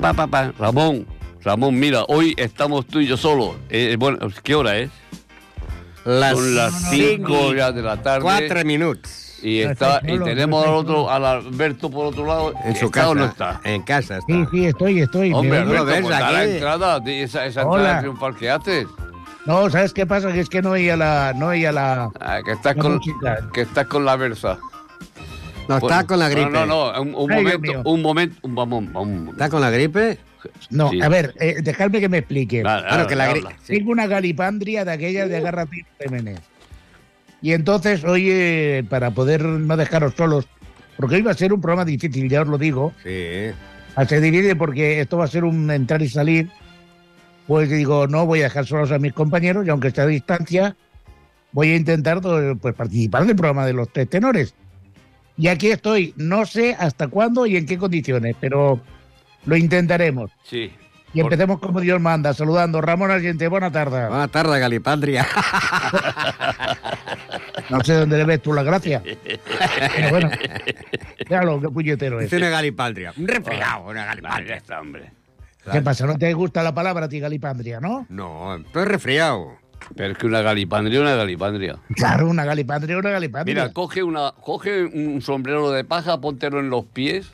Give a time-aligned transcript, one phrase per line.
[0.00, 0.52] Pa, pa, pa, pa.
[0.58, 1.06] Ramón,
[1.42, 3.56] Ramón, mira, hoy estamos tú y yo solos.
[3.68, 4.90] Eh, bueno, ¿qué hora es?
[6.04, 8.22] Las Son las 5 ya de la tarde.
[8.22, 9.38] cuatro minutos.
[9.42, 12.52] Y, está, y tenemos al otro, al Alberto por otro lado.
[12.64, 13.10] En su ¿Está casa.
[13.10, 13.60] o no está?
[13.64, 14.32] En casa está.
[14.32, 15.32] Sí, sí, estoy, estoy.
[15.32, 17.78] Hombre, Alberto, ves pues la entrada, esa, esa Hola.
[17.82, 18.86] entrada triunfal que haces.
[19.46, 20.32] No, ¿sabes qué pasa?
[20.32, 21.32] Que es que no oía la...
[21.34, 22.10] No oía la...
[22.20, 23.00] Ah, que estás con,
[23.52, 24.58] que estás con la versa.
[25.68, 26.50] No, está Bueno, con la gripe.
[26.50, 29.28] No, no, no, un, un Ay, momento, un momento, un vamos, vamos.
[29.32, 30.18] ¿Está con la gripe?
[30.70, 31.00] No, Sí.
[31.02, 32.62] a ver, eh, dejadme que me explique.
[32.62, 33.40] Nada, Claro, nada, que la habla.
[33.50, 33.54] gripe.
[33.64, 33.72] sí.
[33.78, 36.40] Tengo una galipandria de aquellas de agárrate Jiménez.
[37.42, 40.46] Y entonces, oye, para poder no dejaros solos,
[40.96, 43.50] porque hoy va a ser un programa difícil, ya os lo digo, Sí.
[43.94, 46.48] Ah, se divide porque esto va a ser un entrar y salir,
[47.48, 50.76] pues digo, no voy a dejar solos a mis compañeros y aunque esté a distancia,
[51.52, 52.20] voy a intentar
[52.60, 54.54] pues, participar del programa de los tres tenores.
[55.38, 58.80] Y aquí estoy, no sé hasta cuándo y en qué condiciones, pero
[59.46, 60.30] lo intentaremos.
[60.42, 60.72] Sí.
[61.14, 62.80] Y Por- empecemos como Dios manda, saludando.
[62.82, 64.08] Ramón Argente, buena tarde.
[64.08, 65.26] Buenas tardes, Galipandria.
[67.70, 69.02] No sé dónde le ves tú la gracia.
[69.04, 70.30] Pero bueno,
[71.28, 72.24] déjalo, qué puñetero es.
[72.26, 73.12] Dice una Galipandria.
[73.16, 74.56] Un resfriado, una Galipandria.
[74.56, 75.10] está, hombre.
[75.70, 76.06] ¿Qué pasa?
[76.06, 78.06] ¿No te gusta la palabra a ti, Galipandria, no?
[78.08, 79.56] No, estoy resfriado.
[79.96, 81.78] Pero es que una galipandria, una galipandria.
[81.94, 83.54] Claro, una Galipandria, una Galipandria.
[83.54, 87.30] Mira, coge una, coge un sombrero de paja, póntelo en los pies.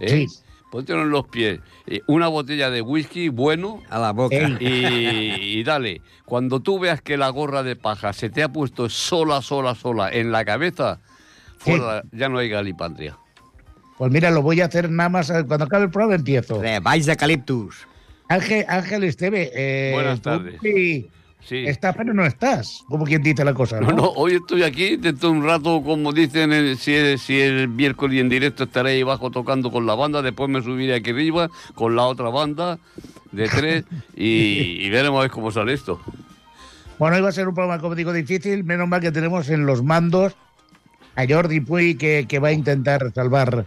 [0.00, 0.26] ¿eh?
[0.28, 0.38] Sí.
[0.70, 1.60] Póntelo en los pies.
[1.86, 3.82] Eh, Una botella de whisky bueno.
[3.90, 4.36] A la boca.
[4.58, 8.88] Y, y dale, cuando tú veas que la gorra de paja se te ha puesto
[8.88, 10.98] sola, sola, sola en la cabeza,
[11.58, 13.18] fuera, ya no hay galipandria.
[13.98, 16.58] Pues mira, lo voy a hacer nada más eh, cuando acabe el programa empiezo.
[16.58, 17.86] De Vais de Eucaliptus.
[18.28, 20.58] Ángel, Ángel Esteve, eh, Buenas tardes.
[20.62, 21.10] sí
[21.44, 21.64] Sí.
[21.66, 23.80] estás, pero no estás, como quien dice la cosa.
[23.80, 23.88] ¿no?
[23.88, 27.40] No, no, hoy estoy aquí, dentro de un rato, como dicen, eh, si es, si
[27.40, 30.94] es miércoles y en directo estaré ahí abajo tocando con la banda, después me subiré
[30.94, 32.78] aquí arriba con la otra banda
[33.32, 33.84] de tres
[34.16, 36.00] y, y veremos a ver cómo sale esto.
[36.98, 38.62] Bueno, hoy va a ser un programa, como digo, difícil.
[38.62, 40.36] Menos mal que tenemos en los mandos
[41.16, 43.66] a Jordi Puy, que, que va a intentar salvar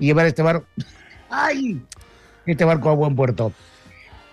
[0.00, 0.66] y llevar este barco.
[1.30, 1.80] ¡Ay!
[2.46, 3.52] Este barco a buen puerto.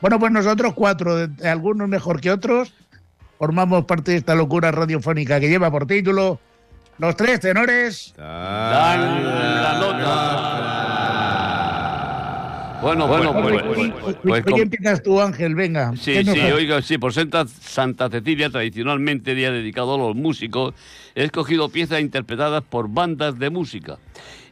[0.02, 2.74] Bueno, pues nosotros cuatro, algunos mejor que otros,
[3.38, 6.40] formamos parte de esta locura radiofónica que lleva por título
[7.00, 8.14] Los Tres Tenores.
[8.18, 10.68] Dan la nota.
[12.82, 15.94] Bueno, bueno, pues, pues, pues, pues, hoy empiezas tú, Ángel, venga.
[15.98, 20.16] Sí, ¿Qué nos sí, oiga, sí, por Santa, Santa Cecilia, tradicionalmente día dedicado a los
[20.16, 20.76] músicos,
[21.16, 23.98] he escogido piezas interpretadas por bandas de música.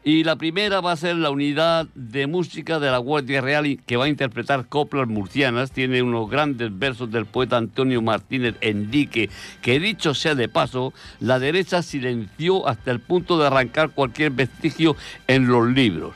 [0.08, 3.98] Y la primera va a ser la unidad de música de la Guardia Real que
[3.98, 5.72] va a interpretar coplas murcianas.
[5.72, 9.32] Tiene unos grandes versos del poeta Antonio Martínez Enrique,
[9.64, 14.96] que dicho sea de paso, la derecha silenció hasta el punto de arrancar cualquier vestigio
[15.26, 16.14] en los libros.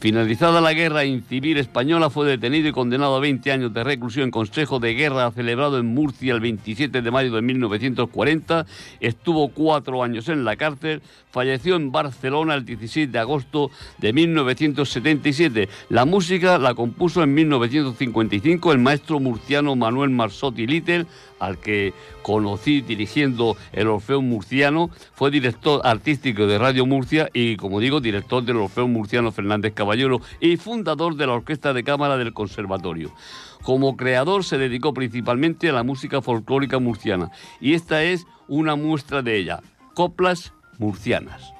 [0.00, 4.78] Finalizada la guerra civil española, fue detenido y condenado a 20 años de reclusión Consejo
[4.78, 8.64] de Guerra celebrado en Murcia el 27 de mayo de 1940.
[9.00, 11.02] Estuvo cuatro años en la cárcel.
[11.32, 15.68] Falleció en Barcelona el 16 de agosto de 1977.
[15.88, 21.06] La música la compuso en 1955 el maestro murciano Manuel Marsotti Little,
[21.40, 21.92] al que
[22.22, 24.90] conocí dirigiendo el Orfeo Murciano.
[25.14, 29.87] Fue director artístico de Radio Murcia y, como digo, director del Orfeo Murciano Fernández Caballero
[30.40, 33.12] y fundador de la Orquesta de Cámara del Conservatorio.
[33.62, 39.22] Como creador se dedicó principalmente a la música folclórica murciana y esta es una muestra
[39.22, 39.60] de ella,
[39.94, 41.52] Coplas Murcianas.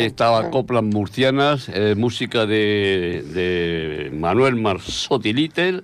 [0.00, 5.82] Ahí estaba Coplas Murcianas, eh, música de, de Manuel Marzotti Little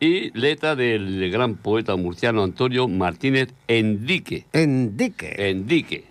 [0.00, 4.46] y letra del gran poeta murciano Antonio Martínez Endique.
[4.52, 5.34] Endique.
[5.38, 6.04] Endique.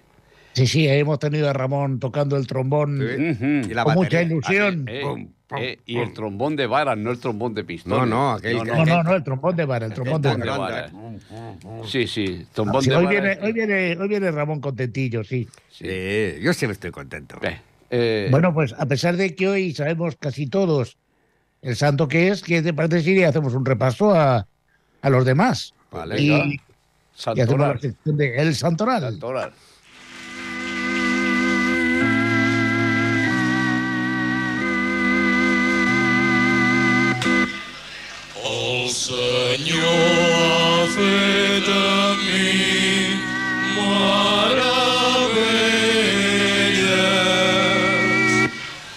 [0.53, 3.69] Sí, sí, ahí hemos tenido a Ramón tocando el trombón Ujú.
[3.69, 4.85] Y la con mucha ilusión.
[4.87, 5.27] Eh, pum,
[5.59, 7.97] eh, y el trombón de varas, no el trombón de pistola.
[7.97, 10.57] No, no, aquel que- No, no, no, el trombón de vara, el trombón de vara.
[10.57, 10.91] vara.
[11.85, 13.21] Sí, sí, trombón Sí, de hoy, varas.
[13.21, 15.47] viene, hoy, viene, hoy viene Ramón contentillo, sí.
[15.69, 15.85] Sí.
[16.41, 17.37] Yo siempre estoy contento.
[17.41, 17.59] Eh,
[17.89, 20.97] eh, Bueno, pues a pesar de que hoy sabemos casi todos
[21.61, 24.47] el santo que es, ¿qué te parece si hacemos un repaso a,
[25.01, 25.73] a los demás?
[25.91, 26.21] Vale.
[26.21, 26.59] y, hacemos
[27.35, 27.79] la Santoral.
[27.81, 29.01] sección de El Santoral.
[29.01, 29.51] Santoral.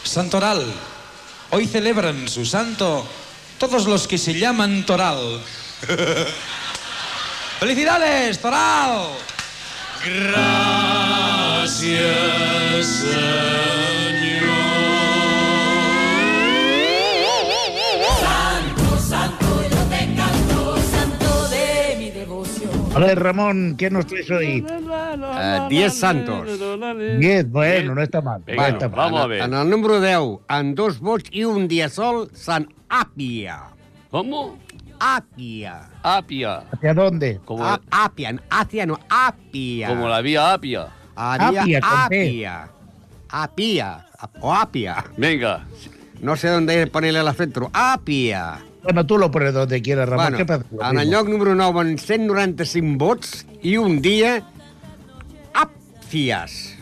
[0.05, 0.64] Santoral.
[1.50, 3.06] Hoy celebran su santo
[3.58, 5.41] todos los que se llaman Toral.
[7.60, 9.08] ¡Felicidades, Toral!
[10.05, 11.65] Gràcies,
[12.84, 13.94] Senyor.
[22.94, 24.65] A ver, Ramón, ¿qué nos traes hoy?
[24.69, 26.46] Eh, diez santos.
[27.19, 28.43] Diez, bueno, no está mal.
[28.46, 28.96] Venga, no está mal.
[28.96, 29.41] vamos a ver.
[29.43, 33.65] En el número 10, en dos vots i un dia sol, Sant Àpia.
[34.10, 34.58] ¿Cómo?
[35.01, 35.89] Àpia.
[36.05, 36.63] Apia.
[36.70, 37.41] ¿Hacia dónde?
[37.44, 39.89] Como, A- Àpia, en Àcia no, Àpia.
[39.89, 40.86] como la vía Apia.
[41.17, 42.22] Àpia, Àpia, con P.
[42.46, 42.69] Àpia.
[43.29, 44.06] Àpia.
[44.41, 45.05] O Àpia.
[45.17, 45.67] Venga.
[46.20, 47.70] No sé dónde ponerle el acento.
[47.72, 48.60] Àpia.
[48.84, 50.26] Bueno, tú lo pones donde quieras, Ramón.
[50.26, 50.64] Bueno, ¿Qué pasa?
[50.70, 51.12] Lo en el mismo.
[51.20, 54.43] lloc número 9, amb 195 vots, i un dia,
[55.55, 56.76] Àpcies.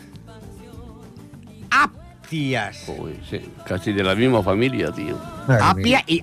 [1.71, 2.88] Àpcies.
[2.99, 5.16] Uy, sí, casi de la misma familia, tío.
[5.76, 6.02] Mía.
[6.06, 6.23] i.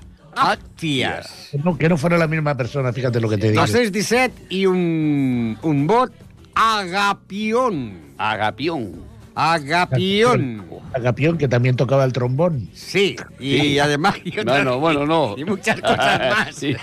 [1.50, 3.60] Que no, que no fuera la misma persona, fíjate lo que te digo.
[3.60, 6.12] 217 i un, un vot,
[6.54, 8.14] Agapión.
[8.16, 9.09] Agapión.
[9.42, 10.66] Agapión.
[10.92, 12.68] Agapión, que también tocaba el trombón.
[12.74, 14.16] Sí, y además...
[14.22, 15.34] y Bueno, bueno, no.
[15.38, 16.54] Y muchas cosas más.
[16.54, 16.76] Sí.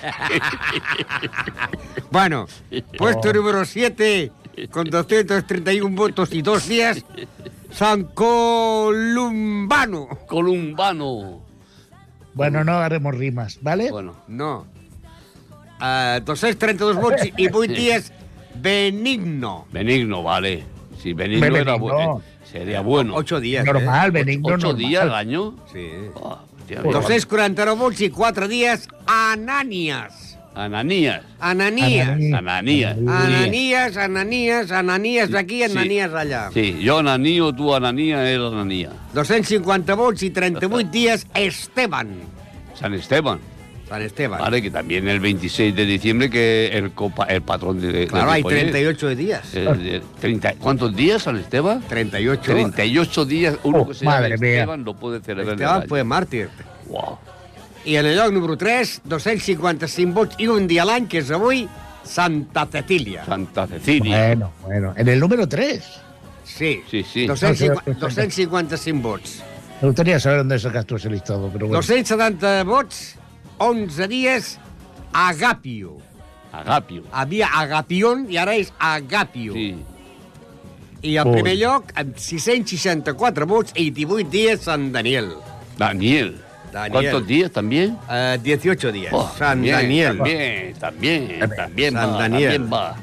[2.11, 2.47] Bueno,
[2.97, 4.31] puesto número 7,
[4.71, 7.03] con 231 votos y dos días,
[7.71, 10.07] San Columbano.
[10.27, 11.41] Columbano.
[12.33, 13.91] Bueno, no haremos rimas, ¿vale?
[13.91, 14.65] Bueno, No.
[15.79, 18.11] Uh, 232 vots i 8 dies,
[18.55, 19.67] Benigno.
[19.71, 20.63] benigno, vale.
[20.99, 21.61] Si benigno Benigno.
[21.61, 23.13] era bueno, sería bueno.
[23.15, 24.77] 8 dies, normal, benigno, ¿Ocho normal.
[24.77, 25.55] días al año?
[25.73, 25.73] eh?
[25.73, 26.11] Sí.
[26.23, 30.23] Ah, hostia, 249 vots i 4 dies, Ananias.
[30.55, 31.21] Ananías.
[31.39, 32.09] Ananias.
[32.33, 32.97] Ananías.
[32.97, 35.63] Ananias, Ananias, Ananias d'aquí, Sí.
[35.69, 36.49] Ananias d'allà.
[36.51, 38.89] Sí, yo Ananío, tú Ananía, él Ananía.
[39.13, 42.09] 250 vots i 38 dies, Esteban.
[42.73, 43.39] San Esteban.
[43.87, 44.39] San Esteban.
[44.39, 47.91] Vale, que también el 26 de diciembre que el, copa, el patrón de...
[47.91, 48.59] de Claro, hay Ripollet.
[48.71, 49.53] 38 días.
[49.53, 51.81] Eh, de 30 ¿Cuántos días, San Esteban?
[51.87, 52.41] 38.
[52.43, 54.49] 38 días, uno Oh, que se llama madre mía.
[54.59, 56.49] Esteban no puede celebrar el Esteban fue màrtir.
[56.89, 57.17] Wow.
[57.85, 61.61] I en el lloc número 3, 255 vots i un dia l'any, que és avui,
[62.03, 63.23] Santa Cecília.
[63.23, 64.17] Santa Cecilia.
[64.27, 64.93] Bueno, bueno.
[64.97, 65.83] En el número 3.
[66.43, 67.25] Sí, Sí, sí.
[67.27, 69.41] 250, No, sí, 255 vots.
[69.81, 71.77] Me gustaría saber dónde sacas tú ese listado, pero bueno.
[71.77, 73.15] 270 vots,
[73.59, 74.57] 11 dies,
[75.13, 75.97] Agapio.
[76.51, 77.03] Agapio.
[77.11, 79.53] Havia Agapion i ara és Agapio.
[79.53, 79.75] Sí.
[81.05, 85.31] I al primer lloc, amb 664 vots i 18 dies, Sant Daniel.
[85.77, 86.35] Daniel.
[86.71, 86.91] Daniel.
[86.91, 87.97] ¿Cuántos días también?
[88.09, 90.17] Uh, 18 dies, Oh, Sant también, Daniel.
[90.17, 92.51] También, también, también San va, Daniel.
[92.51, 92.95] también va.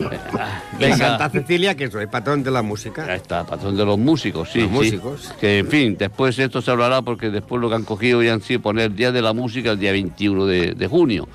[0.00, 0.96] I Venga.
[0.96, 3.04] Santa Cecília, que és el patrón de la música.
[3.04, 4.60] Ahí está, patrón de los músicos, sí.
[4.60, 4.74] Los sí.
[4.74, 5.34] músicos.
[5.40, 8.40] Que, en fin, después esto se hablará porque después lo que han cogido ya han
[8.40, 11.28] sido poner el Día de la Música el día 21 de, de junio.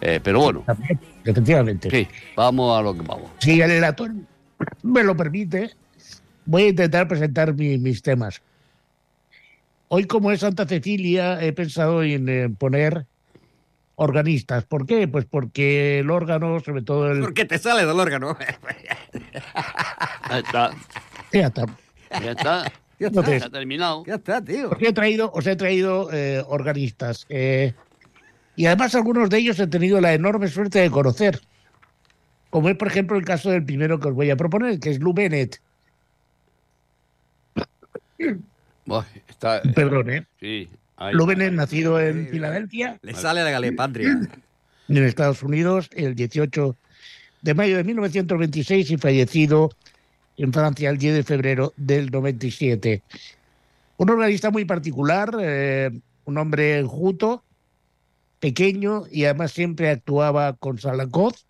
[0.00, 0.64] Eh, pero bueno,
[1.24, 1.90] efectivamente.
[1.90, 3.30] sí, vamos a lo que vamos.
[3.38, 4.10] Si el relator
[4.82, 5.70] me lo permite,
[6.46, 8.40] voy a intentar presentar mi- mis temas.
[9.88, 13.06] Hoy, como es Santa Cecilia, he pensado en eh, poner
[14.02, 14.64] organistas.
[14.64, 15.06] ¿Por qué?
[15.06, 18.36] Pues porque el órgano, sobre todo el Porque te sale del órgano.
[20.22, 20.70] Ahí está,
[21.32, 21.66] ya está.
[22.98, 24.04] Ya Entonces, está, Ya ha terminado.
[24.06, 24.70] ya está, tío.
[24.70, 27.26] os he traído, os he traído eh, organistas.
[27.28, 27.74] eh,
[28.56, 31.40] y además algunos de ellos he tenido la enorme suerte de conocer.
[32.50, 34.98] Como es, por ejemplo, el caso del primero que os voy a proponer, que es
[34.98, 35.60] Lou Bennett.
[38.86, 40.26] Buah, está, Perdón, ¿eh?
[40.40, 40.68] sí,
[41.08, 41.24] está.
[41.24, 44.20] Bennett, nacido en Filadelfia, Le sale la galepatria.
[44.88, 46.76] en Estados Unidos, el 18
[47.42, 49.70] de mayo de 1926 y fallecido
[50.36, 53.02] en Francia el 10 de febrero del 97.
[53.96, 55.90] Un organista muy particular, eh,
[56.24, 57.44] un hombre enjuto,
[58.38, 61.46] pequeño y además siempre actuaba con Salacoz.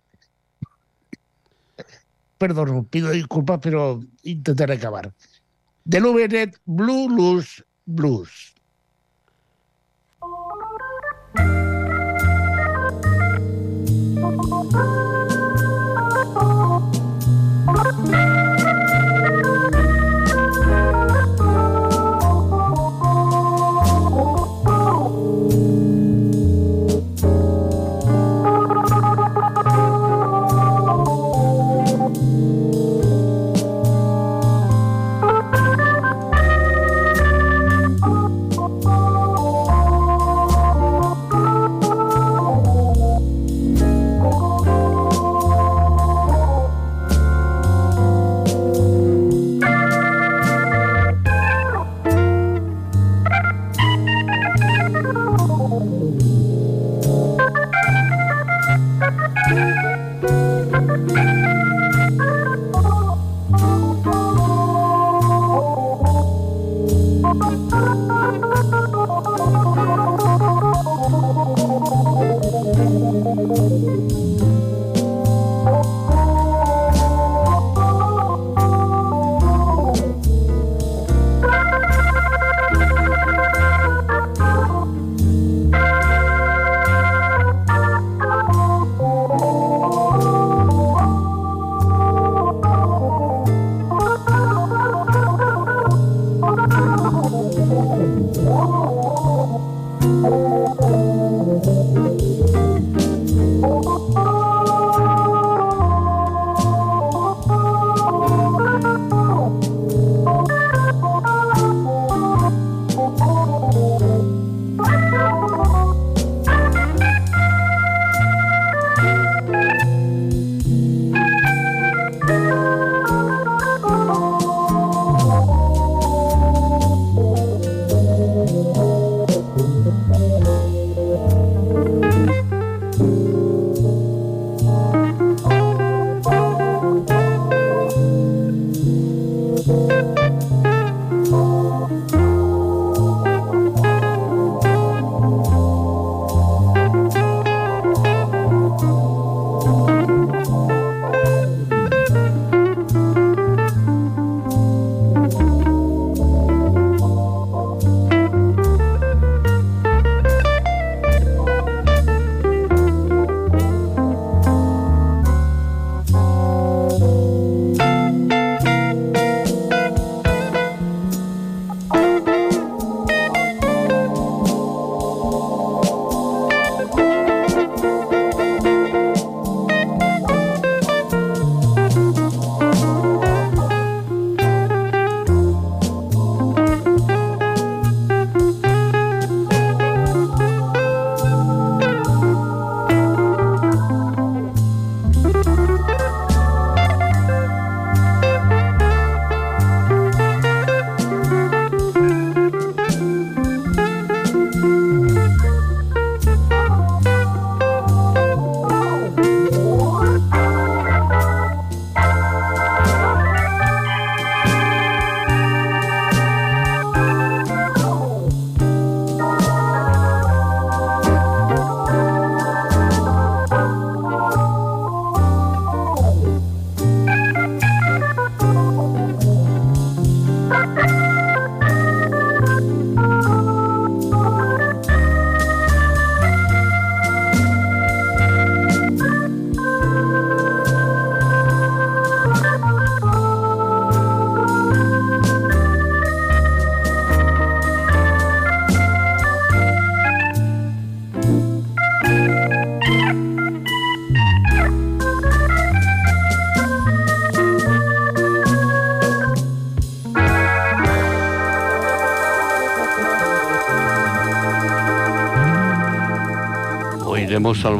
[2.37, 5.13] Perdón, pido disculpas, pero intentaré acabar.
[5.85, 8.53] De Lubenet Blue Luz Blues.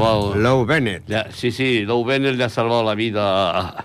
[0.02, 0.36] Salvado.
[0.36, 1.04] Low Bennett.
[1.08, 3.81] Ya, sí, sí, Lou Bennett le ha salvado la vida a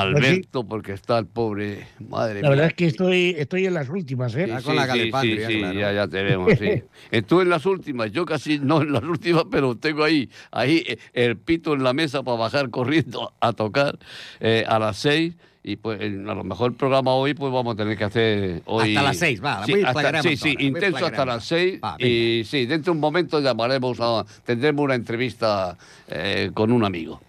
[0.00, 1.86] Alberto porque está el pobre.
[2.08, 4.44] Madre La verdad es que estoy, estoy en las últimas, ¿eh?
[4.44, 5.78] Está con la sí, sí, sí, claro.
[5.78, 6.82] ya, ya te vemos, sí.
[7.10, 10.98] Estuve en las últimas, yo casi no en las últimas, pero tengo ahí, ahí eh,
[11.12, 13.98] el pito en la mesa para bajar corriendo a tocar
[14.40, 17.76] eh, a las seis Y pues a lo mejor el programa hoy pues vamos a
[17.76, 18.96] tener que hacer hoy...
[18.96, 21.80] Hasta las seis, va, Sí, hasta- sí, sí, intenso hasta las seis.
[21.82, 24.24] Va, y sí, dentro de un momento llamaremos a...
[24.44, 25.76] Tendremos una entrevista
[26.08, 27.20] eh, con un amigo.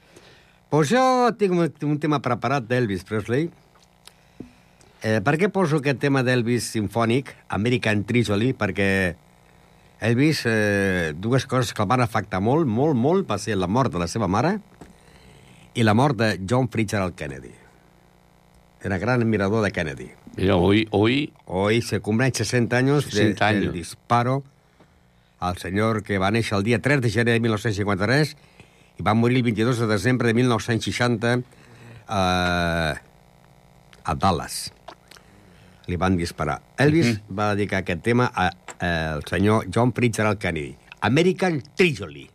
[0.74, 1.02] Pues jo
[1.38, 3.44] tinc un, un tema preparat d'Elvis Presley.
[5.06, 8.54] Eh, per què poso aquest tema d'Elvis sinfònic, American Trilogy?
[8.58, 8.88] Perquè
[10.04, 13.94] Elvis, eh, dues coses que el van afectar molt, molt, molt, va ser la mort
[13.94, 14.56] de la seva mare
[15.78, 17.54] i la mort de John Fitzgerald Kennedy.
[18.84, 20.10] Era gran admirador de Kennedy.
[20.38, 23.74] Mira, hoy, hoy Hoy se cumplen 60 años, 60 de- del años.
[23.76, 24.44] disparo
[25.40, 28.53] al senyor que va néixer el dia 3 de gener de 1953 i
[29.04, 31.42] va morir el 22 de desembre de 1960 eh,
[34.04, 34.72] a Dallas.
[35.88, 36.62] Li van disparar.
[36.80, 38.48] Elvis va dedicar aquest tema a,
[38.80, 40.78] a, al senyor John Fitzgerald Kennedy.
[41.02, 42.30] American Trilogy.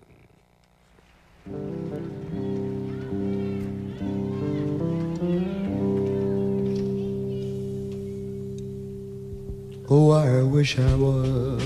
[9.91, 11.63] Oh, I wish I was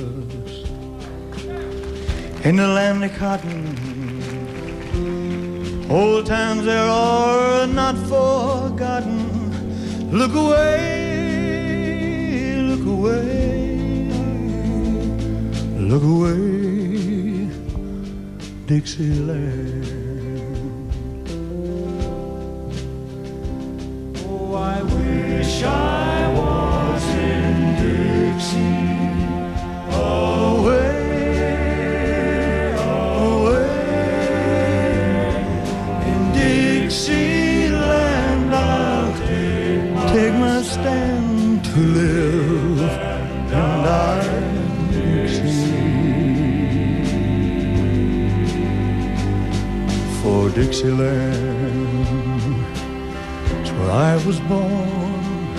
[2.44, 3.91] in the land of cotton.
[5.92, 9.20] Old times there are not forgotten.
[10.10, 11.76] Look away,
[12.70, 14.08] look away,
[15.76, 17.50] look away,
[18.64, 19.84] Dixieland.
[24.26, 28.88] Oh, I wish I was in Dixie.
[29.92, 30.31] Away,
[41.72, 42.80] to live
[43.50, 43.86] and
[44.26, 45.72] in Dixie.
[50.20, 51.96] For Dixieland,
[53.60, 55.54] it's where I was born.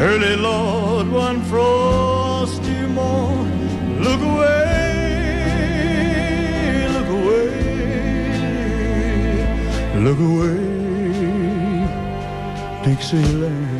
[0.00, 3.48] Early Lord, one frosty morn.
[4.02, 5.28] Look away,
[6.96, 7.50] look away,
[10.06, 10.58] look away,
[12.82, 13.77] Dixieland.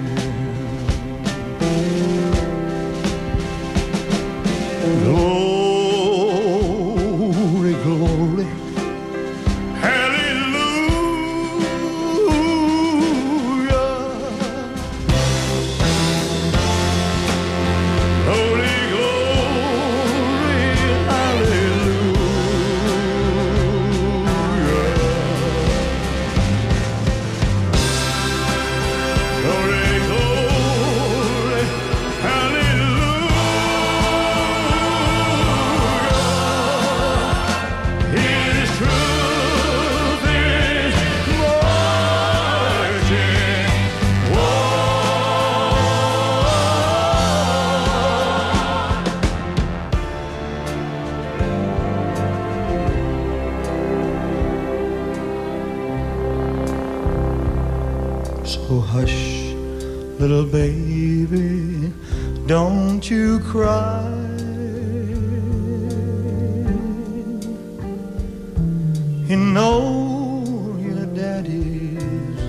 [69.54, 72.42] Know your daddy's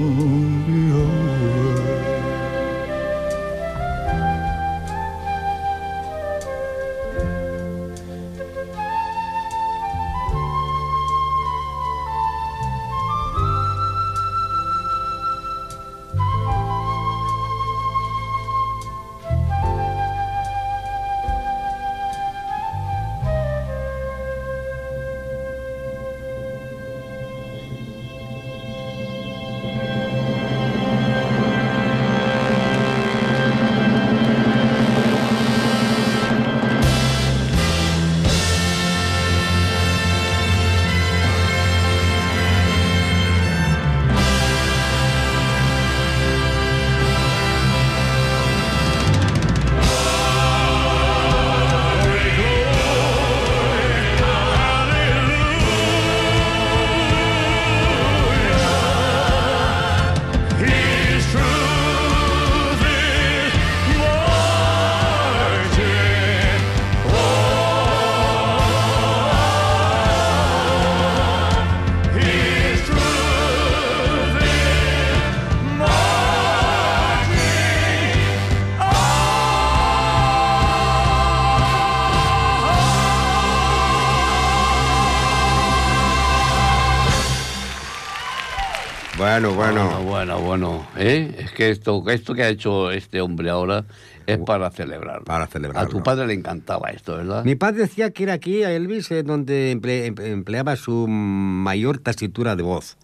[89.18, 90.02] Bueno, Bueno, bueno.
[90.04, 90.88] bueno, bueno.
[90.98, 91.34] ¿eh?
[91.40, 93.86] Es que esto, esto que ha hecho este hombre ahora
[94.28, 95.24] es para celebrarlo.
[95.24, 95.88] Para celebrarlo.
[95.88, 97.46] A tu padre le encantaba esto, ¿verdad?
[97.46, 102.00] Mi padre decía que era aquí a Elvis eh, donde emple- emple- empleaba su mayor
[102.00, 102.98] tesitura de voz.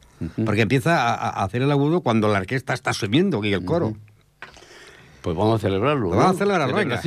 [0.46, 3.94] Porque empieza a, a hacer el agudo cuando la orquesta está subiendo y el coro.
[5.22, 6.10] Pues vamos a celebrarlo.
[6.10, 7.02] Vamos a celebrarlo, venga.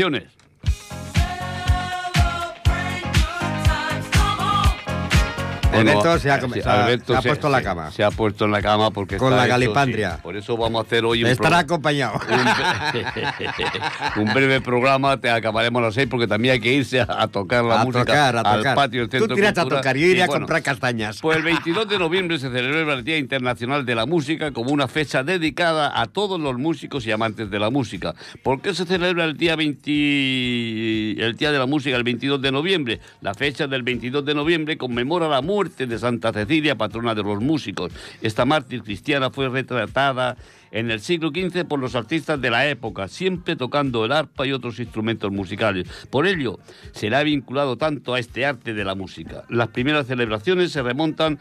[5.80, 7.90] Alberto se ha, se ha- Alberto se ha puesto en la cama.
[7.90, 10.16] Se ha puesto en la cama porque Con la galipandria.
[10.16, 10.20] sí.
[10.22, 12.20] Por eso vamos a hacer hoy un Estará acompañado.
[14.16, 17.06] un, un breve programa, te acabaremos a las seis porque también hay que irse a,
[17.08, 18.74] a tocar la a música tocar, a al tocar.
[18.76, 21.18] patio del Centro Tú tiras a tocar, yo iré a bueno, comprar castañas.
[21.20, 24.88] Pues el 22 de noviembre se celebra el Día Internacional de la Música como una
[24.88, 28.14] fecha dedicada a todos los músicos y amantes de la música.
[28.42, 29.90] ¿Por qué se celebra el día 20
[31.24, 33.00] el Día de la Música el 22 de noviembre?
[33.20, 37.92] La fecha del 22 de noviembre conmemora la de Santa Cecilia, patrona de los músicos.
[38.22, 40.36] Esta mártir cristiana fue retratada
[40.70, 44.52] en el siglo XV por los artistas de la época, siempre tocando el arpa y
[44.52, 45.88] otros instrumentos musicales.
[46.10, 46.58] Por ello,
[46.92, 49.44] se le ha vinculado tanto a este arte de la música.
[49.48, 51.38] Las primeras celebraciones se remontan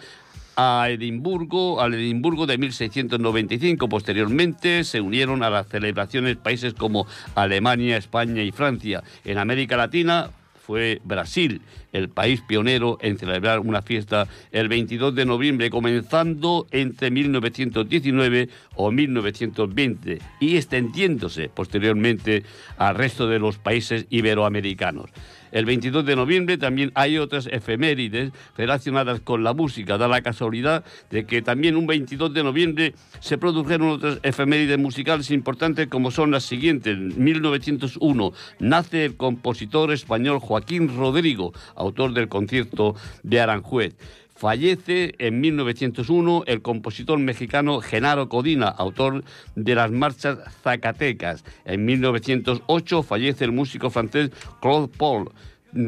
[0.56, 3.90] a Edimburgo, al Edimburgo de 1695.
[3.90, 9.04] Posteriormente se unieron a las celebraciones países como Alemania, España y Francia.
[9.26, 10.30] En América Latina
[10.66, 17.12] fue Brasil el país pionero en celebrar una fiesta el 22 de noviembre, comenzando entre
[17.12, 22.44] 1919 o 1920 y extendiéndose posteriormente
[22.78, 25.10] al resto de los países iberoamericanos.
[25.54, 30.00] El 22 de noviembre también hay otras efemérides relacionadas con la música.
[30.00, 35.30] Da la casualidad de que también un 22 de noviembre se produjeron otras efemérides musicales
[35.30, 36.98] importantes como son las siguientes.
[36.98, 43.96] En 1901 nace el compositor español Joaquín Rodrigo, autor del concierto de Aranjuez.
[44.44, 49.24] Fallece en 1901 el compositor mexicano Genaro Codina, autor
[49.56, 51.46] de las marchas Zacatecas.
[51.64, 55.32] En 1908 fallece el músico francés Claude Paul,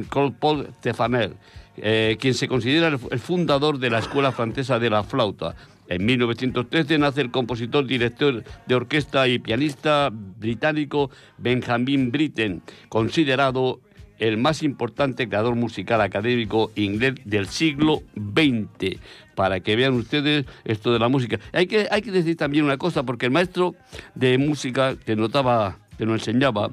[0.07, 1.33] Claude Paul Stefanel,
[1.75, 5.57] eh, quien se considera el, el fundador de la Escuela Francesa de la Flauta.
[5.89, 13.81] En 1913 nace el compositor, director de orquesta y pianista británico Benjamin Britten, considerado
[14.19, 18.99] el más importante creador musical académico inglés del siglo XX.
[19.35, 21.39] Para que vean ustedes esto de la música.
[21.51, 23.75] Hay que, hay que decir también una cosa, porque el maestro
[24.13, 26.71] de música que notaba, que nos enseñaba,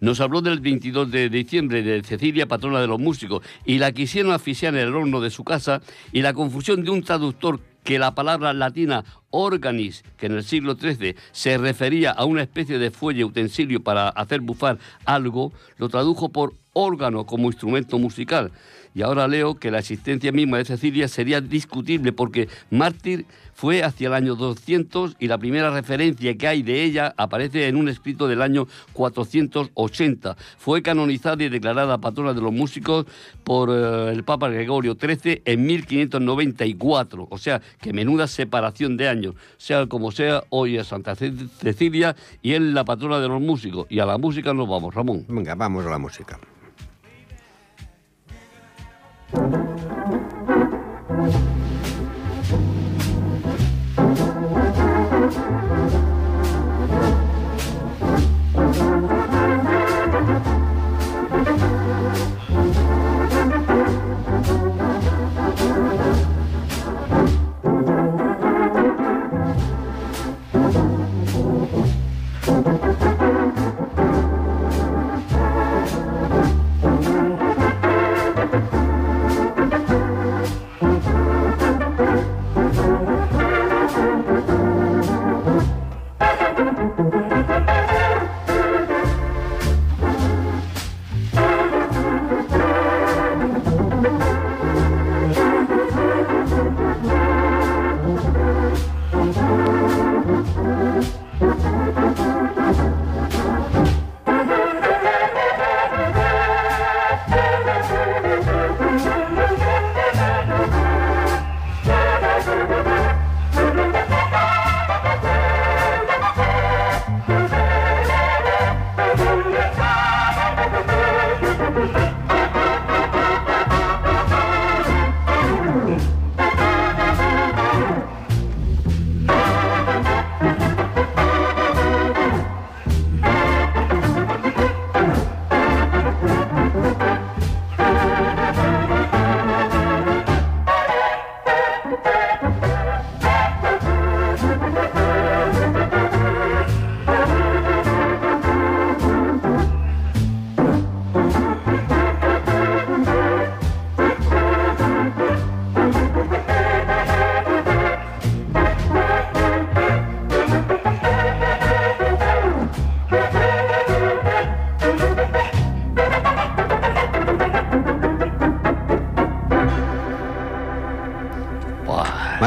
[0.00, 4.32] nos habló del 22 de diciembre de Cecilia, patrona de los músicos, y la quisieron
[4.32, 5.80] asfixiar en el horno de su casa,
[6.12, 10.74] y la confusión de un traductor que la palabra latina organis, que en el siglo
[10.74, 16.30] XIII se refería a una especie de fuelle utensilio para hacer bufar algo, lo tradujo
[16.30, 18.50] por órgano como instrumento musical.
[18.94, 24.06] Y ahora leo que la existencia misma de Cecilia sería discutible porque Mártir fue hacia
[24.08, 28.28] el año 200 y la primera referencia que hay de ella aparece en un escrito
[28.28, 30.36] del año 480.
[30.58, 33.06] Fue canonizada y declarada patrona de los músicos
[33.44, 37.26] por eh, el Papa Gregorio XIII en 1594.
[37.30, 39.34] O sea, que menuda separación de años.
[39.56, 43.86] Sea como sea, hoy es Santa Ce- Cecilia y es la patrona de los músicos.
[43.90, 45.24] Y a la música nos vamos, Ramón.
[45.28, 46.38] Venga, vamos a la música.
[49.34, 49.63] Thank you.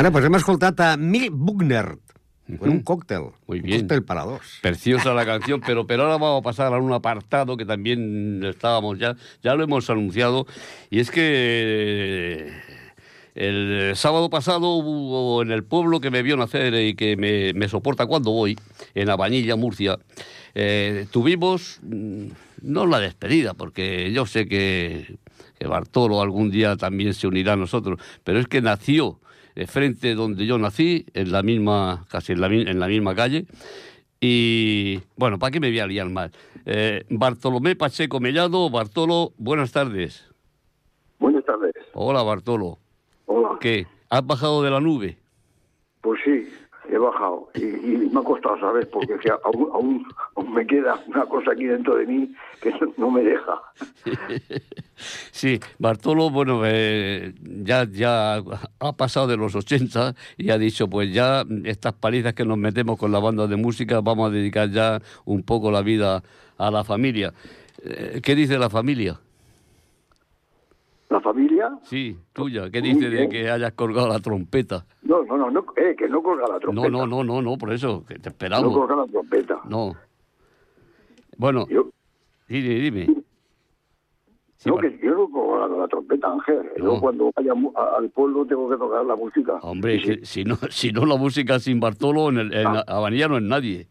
[0.07, 1.97] Bueno, pues hem escoltat a Mick Buckner
[2.59, 3.23] con un cóctel.
[3.45, 3.81] Muy Un bien.
[3.81, 4.39] cóctel para dos.
[4.61, 8.97] Preciosa la canción, pero, pero ahora vamos a pasar a un apartado que también estábamos
[8.99, 10.47] ya, ya lo hemos anunciado,
[10.89, 12.53] y es que
[13.35, 17.67] el sábado pasado hubo en el pueblo que me vio nacer y que me, me
[17.67, 18.57] soporta cuando voy,
[18.95, 19.99] en Abañilla, Murcia,
[20.55, 22.27] eh, tuvimos, mm,
[22.61, 25.17] no la despedida, porque yo sé que,
[25.59, 29.19] que Bartolo algún día también se unirá a nosotros, pero es que nació
[29.57, 33.47] de frente donde yo nací, en la misma, casi en la, en la misma calle,
[34.21, 36.31] y bueno, ¿para qué me voy a liar mal?
[36.63, 40.29] Eh, Bartolomé Pacheco Mellado, Bartolo, buenas tardes.
[41.17, 41.73] Buenas tardes.
[41.93, 42.77] Hola Bartolo.
[43.25, 43.57] Hola.
[43.59, 43.87] ¿Qué?
[44.11, 45.17] ¿Has bajado de la nube?
[46.01, 46.47] Pues sí,
[46.91, 47.49] he bajado.
[47.55, 47.61] Y,
[48.11, 48.85] me ha costado, ¿sabes?
[48.87, 50.07] Porque aún, aún-
[50.53, 53.61] me queda una cosa aquí dentro de mí que no- no me deja.
[55.31, 57.31] Sí, Bartolo, bueno, eh,
[57.63, 58.37] ya, ya
[58.79, 62.97] ha pasado de los 80 y ha dicho, pues ya estas palizas que nos metemos
[62.97, 66.23] con la banda de música, vamos a dedicar ya un poco la vida
[66.57, 67.31] a la familia.
[67.83, 69.19] Eh, ¿Qué dice la familia?
[71.09, 71.71] ¿La familia?
[71.83, 72.69] Sí, tuya.
[72.69, 74.85] ¿Qué Muy dice de que hayas colgado la trompeta?
[75.03, 76.89] No, no, no, no eh, que no colga la trompeta.
[76.89, 78.73] No, no, no, no, no, por eso, que te No esperamos.
[78.73, 79.61] colga la trompeta.
[79.69, 79.93] No.
[81.37, 81.89] Bueno, Yo,
[82.49, 83.05] dime, dime.
[84.57, 86.71] Sí, no, que yo no colgo la, la trompeta, Ángel.
[86.77, 86.95] No.
[86.95, 89.53] Yo cuando vaya a- al pueblo tengo que tocar la música.
[89.61, 92.83] Hombre, sí, si no, si no la música sin Bartolo, en, el, en Ah.
[92.87, 93.87] Habanilla no es nadie.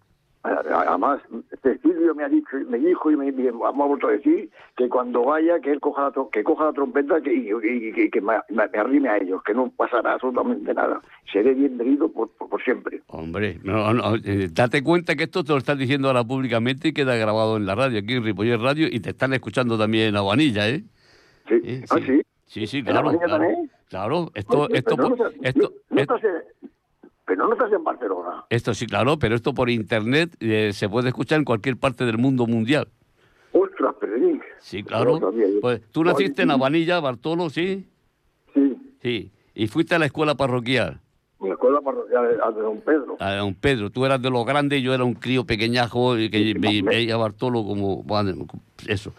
[0.47, 1.21] Además,
[1.63, 5.25] Cecilio me ha dicho, me dijo y me, me ha vuelto a decir que cuando
[5.25, 8.35] vaya, que él coja la, que coja la trompeta que, y, y- y que me,
[8.51, 11.01] me- me arrime a ellos, que no pasará absolutamente nada.
[11.33, 13.03] Seré bienvenido por, por, por siempre.
[13.09, 16.93] Hombre, no, no, eh, date cuenta que esto te lo estás diciendo ahora públicamente y
[16.93, 20.17] queda grabado en la radio, aquí en Ripollet Radio, y te están escuchando también en
[20.17, 20.85] Habanilla, ¿eh?
[21.49, 21.55] Sí.
[21.65, 22.23] Eh, ¿Ah, sí?
[22.47, 23.19] Sí, sí, ¿En la claro.
[23.19, 23.45] Claro?
[23.89, 24.97] Claro, esto, esto,
[25.43, 26.19] esto, esto-
[27.27, 28.45] pero no estás en Barcelona.
[28.51, 32.19] esto sí, claro, pero esto por internet eh, se puede escuchar en cualquier parte del
[32.19, 32.89] mundo mundial.
[33.53, 34.41] Ostras, Pedrín.
[34.61, 35.19] Sí, claro.
[35.19, 35.33] No.
[35.61, 37.87] Pues tú naciste en Habanilla, Bartolo, ¿sí?
[38.55, 39.31] Sí, Sí.
[39.55, 41.01] Y fuiste a la escuela parroquial.
[41.41, 43.17] la escuela parroquial de, Don Pedro.
[43.19, 46.55] a don Pedro, tú eras de los grandes yo era un crío pequeñajo y que
[46.59, 48.03] ve- veía a Bartolo como...
[48.03, 48.47] bueno,
[48.87, 49.13] eso.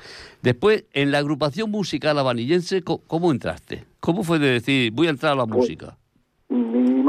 [0.43, 3.86] Después, en la agrupación musical habanillense, co- ¿cómo entraste?
[4.00, 5.98] ¿Cómo fue de decir, voy a entrar a la música?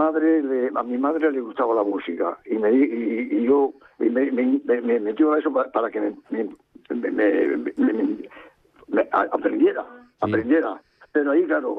[0.02, 4.08] Madre, le- a mi madre le gustaba la música y me y, y yo y
[4.08, 6.44] me, me- me- me metió a eso para, para que me, me-
[6.90, 8.28] me- me- me- me-
[8.94, 9.84] me a- aprendiera,
[10.20, 10.80] aprendiera.
[11.10, 11.72] Pero ahí, claro,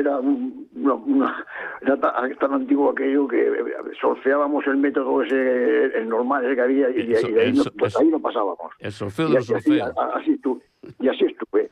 [0.00, 1.46] era, un- una, una-
[1.82, 3.52] era ta- tan antiguo aquello que eh,
[4.00, 8.08] solfeábamos el método ese, el normal ese que había, y, de ahí, no, pues ahí
[8.08, 8.72] no pasábamos.
[8.78, 10.02] El solfeo del así, así, solfeo.
[10.14, 10.62] así estuve.
[11.00, 11.70] Y así estuve.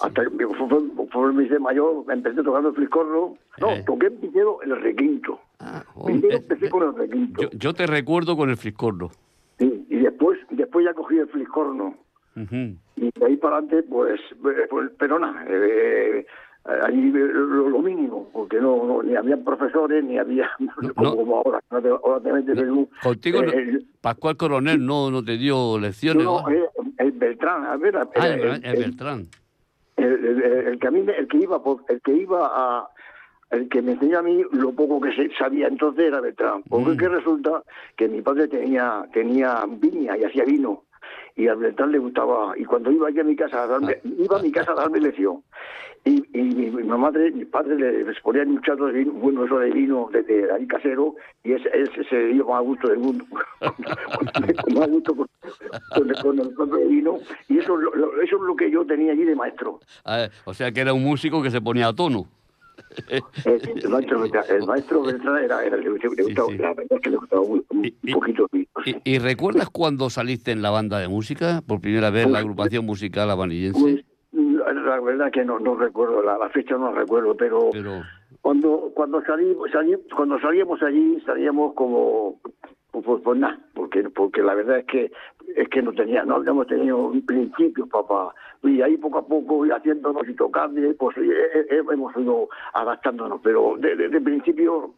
[0.00, 3.36] Hasta que mi hice mayor, empecé tocando el fliscorno.
[3.60, 3.82] No, Eh.
[3.86, 5.40] toqué primero el requinto.
[5.60, 7.42] Ah, oh, Primero eh, empecé eh, con el requinto.
[7.42, 9.10] yo, yo te recuerdo con el friscorno.
[9.58, 11.94] Sí, y después, después ya cogí el fliscorno.
[12.36, 16.24] Y de ahí para adelante, pues, eh, pues pero nada, eh,
[16.86, 20.48] ahí eh, lo, lo mínimo, porque no, no- ni había profesores, ni había,
[20.94, 21.16] como, no.
[21.16, 22.88] como ahora, ahora te, metes en un...
[23.02, 26.22] Contigo, el- Pascual Coronel no, no te dio lecciones.
[26.24, 26.44] no,
[26.98, 29.26] el Beltrán, a ver, ah, el, el- el Beltrán.
[29.98, 32.88] El, el- el que a mí me- el que iba por- el que iba a
[33.50, 36.90] el que me enseñó a mí lo poco que se sabía entonces era Beltrán porque
[36.90, 36.96] Mm.
[36.98, 37.62] que resulta
[37.96, 40.84] que mi padre tenía tenía viña y hacía vino
[41.34, 44.08] y a Beltrán le gustaba y cuando iba aquí a mi casa a darme Ah.
[44.18, 45.42] iba a mi casa a darme lección
[46.08, 49.44] y, y mi, mi madre, mi padre le, les ponía un chato de vino, bueno,
[49.44, 52.98] eso de vino de, de ahí casero, y ese, ese se dio más gusto del
[52.98, 53.24] mundo,
[53.60, 55.26] con más gusto con,
[55.94, 57.18] con, el- con el propio vino,
[57.48, 59.80] y eso, es lo- eso es lo que yo tenía allí de maestro.
[60.04, 62.26] Ah, o sea que era un músico que se ponía a tono.
[63.08, 66.58] Eh, El maestro, el maestro Beltrán era, era, le, le gustaba, sí.
[66.58, 68.68] la verdad es que le gustaba un, un Y- poquito el vino.
[68.84, 68.96] sí.
[69.04, 71.60] ¿Y, y recuerdas cuando saliste en la banda de música?
[71.66, 73.80] Por primera vez en la agrupación musical habanillense.
[73.80, 74.04] Pues,
[74.72, 78.02] la, la verdad que no, no recuerdo, la, la fecha no recuerdo, pero, Pero,
[78.40, 79.56] cuando cuando salí-
[80.14, 82.40] cuando salíamos allí salíamos como
[82.90, 85.12] pues, pues, nada porque porque la verdad es que
[85.56, 89.66] es que no tenía no habíamos tenido un principio papá y ahí poco a poco
[89.66, 94.22] y haciéndonos y tocando y, pues eh, eh, hemos ido adaptándonos pero de- desde el
[94.22, 94.94] principio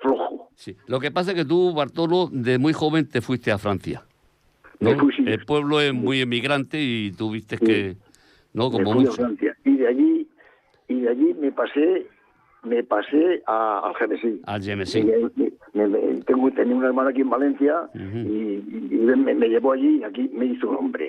[0.00, 0.76] flojo sí.
[0.86, 4.02] Lo que pasa es que tú, Bartolo, de muy joven te fuiste a Francia.
[4.80, 4.96] ¿no?
[4.98, 5.24] Fui, sí.
[5.26, 7.96] El pueblo es muy emigrante y tuviste que,
[8.54, 8.70] ¿no?
[8.70, 9.12] me Como fui a mucho.
[9.22, 10.28] Francia y de allí
[10.88, 12.06] y de allí me pasé
[12.64, 14.40] me pasé a, al Gemesí.
[15.04, 15.30] Me-
[15.74, 18.54] me- me- tengo, tenía una hermana aquí en Valencia y,
[18.90, 21.08] y me, me llevó allí y aquí me hizo un hombre.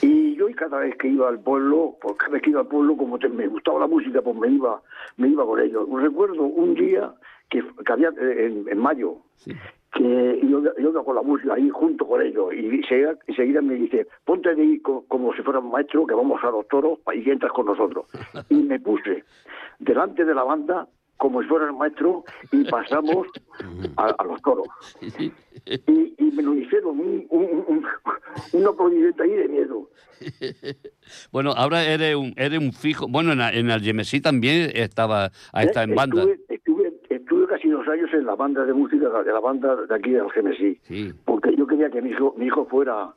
[0.00, 2.66] Y yo y cada vez que iba al pueblo, pues cada vez que iba al
[2.66, 4.82] pueblo, como te- me gustaba la música, pues me iba,
[5.18, 5.86] me iba con ellos.
[5.92, 7.12] Recuerdo un día
[7.48, 9.52] que, que había eh, en, en mayo, Sí.
[9.94, 14.06] Que yo, yo con la música ahí junto con ellos y seguida, enseguida me dice,
[14.24, 17.52] ponte ahí co- como si fuera un maestro que vamos a los toros y entras
[17.52, 18.06] con nosotros.
[18.48, 19.24] Y me puse
[19.78, 23.28] delante de la banda como si fuera el maestro y pasamos
[23.96, 24.66] a, a los toros.
[25.86, 27.86] Y, y me lo hicieron un, un, un,
[28.52, 29.88] un aplaudimiento ahí de miedo.
[31.30, 33.06] Bueno, ahora eres un, eres un fijo.
[33.08, 36.22] Bueno, en, en el Yemesí también estaba a estar en banda.
[36.22, 36.51] Estuve,
[37.92, 40.78] años en la banda de música de la banda de aquí del Genesí.
[40.82, 41.12] Sí.
[41.24, 43.14] Porque yo quería que mi hijo, mi hijo fuera,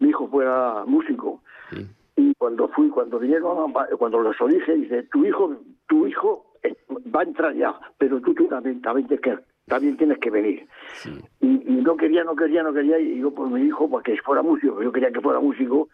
[0.00, 1.42] mi hijo fuera músico.
[1.70, 1.86] Sí.
[2.16, 6.74] Y cuando fui, cuando vinieron, cuando les lo dije, dice, tu hijo, tu hijo eh,
[7.14, 10.66] va a entrar ya, pero tú, tú también, también, tienes que, también tienes que venir.
[10.94, 11.10] Sí.
[11.40, 14.16] Y, y no quería, no quería, no quería, y yo por mi hijo, para que
[14.22, 15.88] fuera músico, yo quería que fuera músico,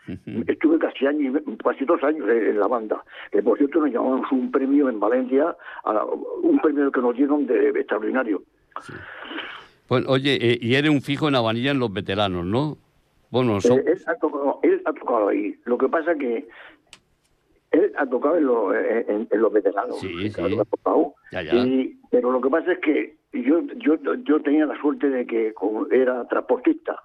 [0.47, 3.81] estuve casi año, y me- casi dos años en, en la banda, que por cierto
[3.81, 5.55] nos llamamos un premio en Valencia,
[5.85, 6.05] a-
[6.43, 8.43] un premio que nos dieron de extraordinario.
[9.89, 12.79] Bueno, oye, eh, y eres un fijo en Avanilla en los veteranos, ¿no?
[13.31, 13.79] Bueno, son...
[13.81, 16.47] Eh, él, ha tocado, él ha tocado ahí, lo que pasa que
[17.75, 20.41] él ha tocado en, lo- en- en los veteranos, Sí, sí.
[20.41, 21.15] ha tocado.
[21.33, 21.55] Ya, ya.
[21.55, 25.53] Y- pero lo que pasa es que yo, yo, yo tenía la suerte de que
[25.91, 26.97] era transportista,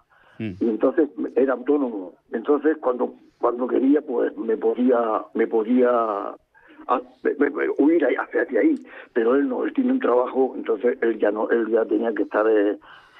[0.42, 0.52] Mm.
[0.62, 4.98] y entonces era autónomo entonces cuando cuando quería pues me podía
[5.34, 8.76] me podía a- me- huir hacia, hacia ahí
[9.12, 12.24] pero él no él tiene un trabajo entonces él ya no él ya tenía que
[12.24, 12.78] estar eh,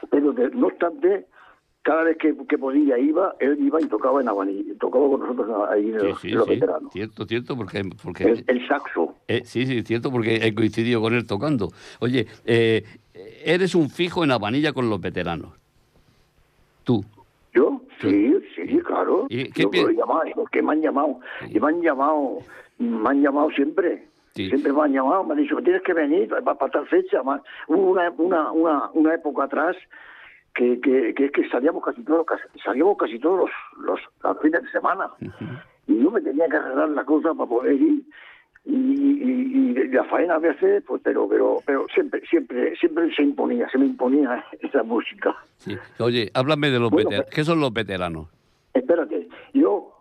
[0.10, 1.26] pero de- no obstante
[1.82, 5.70] cada vez que, que podía iba él iba y tocaba en Avanilla tocaba con nosotros
[5.70, 6.52] ahí en Sí, los, sí, los sí.
[6.52, 7.84] veteranos Cierto, cierto, porque...
[8.04, 11.70] porque el, el saxo eh, sí, sí, cierto, porque he coincidido con él tocando.
[12.00, 12.84] Oye, eh,
[13.44, 15.52] eres un fijo en Avanilla con los veteranos.
[16.84, 17.04] Tú.
[17.54, 17.82] ¿Yo?
[18.02, 19.28] Sí, sí, claro.
[19.30, 21.20] ¿Y qué Yo llamar, porque me han llamado.
[21.50, 22.40] Y me han llamado,
[22.78, 24.06] me han llamado siempre.
[24.36, 24.48] Sí.
[24.48, 27.22] Siempre me han llamado, me han dicho, tienes que venir para, para tal fecha.
[27.22, 29.76] Hubo una, una, una, una época atrás
[30.60, 32.26] que, que, que, que salíamos casi todos,
[32.66, 33.50] salíamos casi todos
[33.80, 35.10] los, los, fines de semana.
[35.88, 38.04] Y yo me tenía que arreglar la cosa para poder ir.
[38.66, 43.24] Y, y, y la faena a veces, pues, pero, pero, pero siempre, siempre, siempre se
[43.24, 45.34] imponía, se me imponía esa música.
[45.56, 45.78] Sí.
[46.00, 47.34] Oye, háblame de los Bueno, veteranos.
[47.34, 48.28] ¿Qué son los veteranos?
[48.74, 49.94] Espérate, yo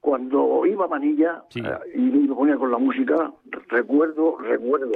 [0.00, 1.60] cuando iba a Manilla Sí.
[1.60, 3.30] eh, y me ponía con la música,
[3.68, 4.92] recuerdo, recuerdo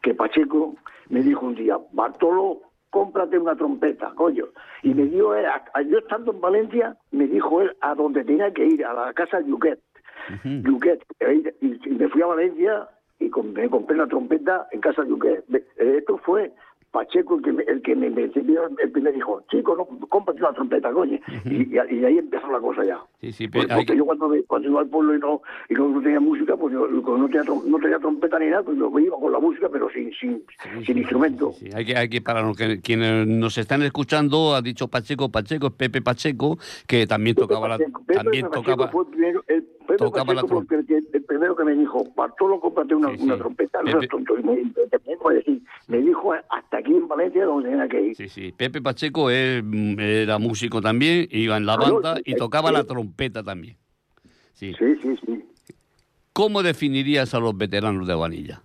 [0.00, 0.74] que Pacheco
[1.10, 4.46] me dijo un día, Bartolo, cómprate una trompeta, coño.
[4.82, 5.46] Y me dio, él,
[5.88, 9.40] yo estando en Valencia, me dijo él a donde tenía que ir, a la casa
[9.40, 9.80] de Yuquet.
[11.60, 15.10] Y, y me fui a Valencia y com- me compré una trompeta en casa de
[15.10, 15.44] Yuquet.
[15.76, 16.52] Esto fue
[16.90, 18.30] Pacheco el que me, el que me, me el
[18.92, 21.18] primer dijo, chico, no, cómprate una trompeta, coño.
[21.44, 22.98] y, y- y ahí empezó la cosa ya.
[23.20, 25.42] Sí, sí, Porque, pero hay que- yo cuando, me- cuando iba al pueblo y no,
[25.68, 28.78] y no, no tenía música, pues yo no tenía, no tenía trompeta ni nada, pues
[28.78, 30.42] yo me iba con la música, pero sin, sin,
[30.86, 31.52] sin instrumento.
[31.52, 35.28] Sí, hay que, hay que para los que, quienes nos están escuchando, ha dicho Pacheco,
[35.28, 39.10] Pacheco, es Pepe Pacheco, que también tocaba la, Pacheco- Pepe también Pacheco tocaba, fue el
[39.10, 43.14] primero, el, Pepe tocaba la fue el, el primero que me dijo, Bartolo, cómprate una,
[43.16, 43.40] Sí, una sí.
[43.40, 44.38] trompeta, no Pepe- seas tonto.
[44.38, 44.72] Y me,
[45.88, 48.16] me dijo hasta aquí en Valencia donde tenía que ir.
[48.16, 48.52] Sí, sí.
[48.56, 53.42] Pepe Pacheco mm, era músico también, iba en la Claro, banda y tocaba la trompeta
[53.42, 53.76] también.
[54.52, 54.74] Sí.
[54.78, 55.44] Sí, sí, sí.
[56.32, 58.62] ¿Cómo definirías a los veteranos de Vanilla?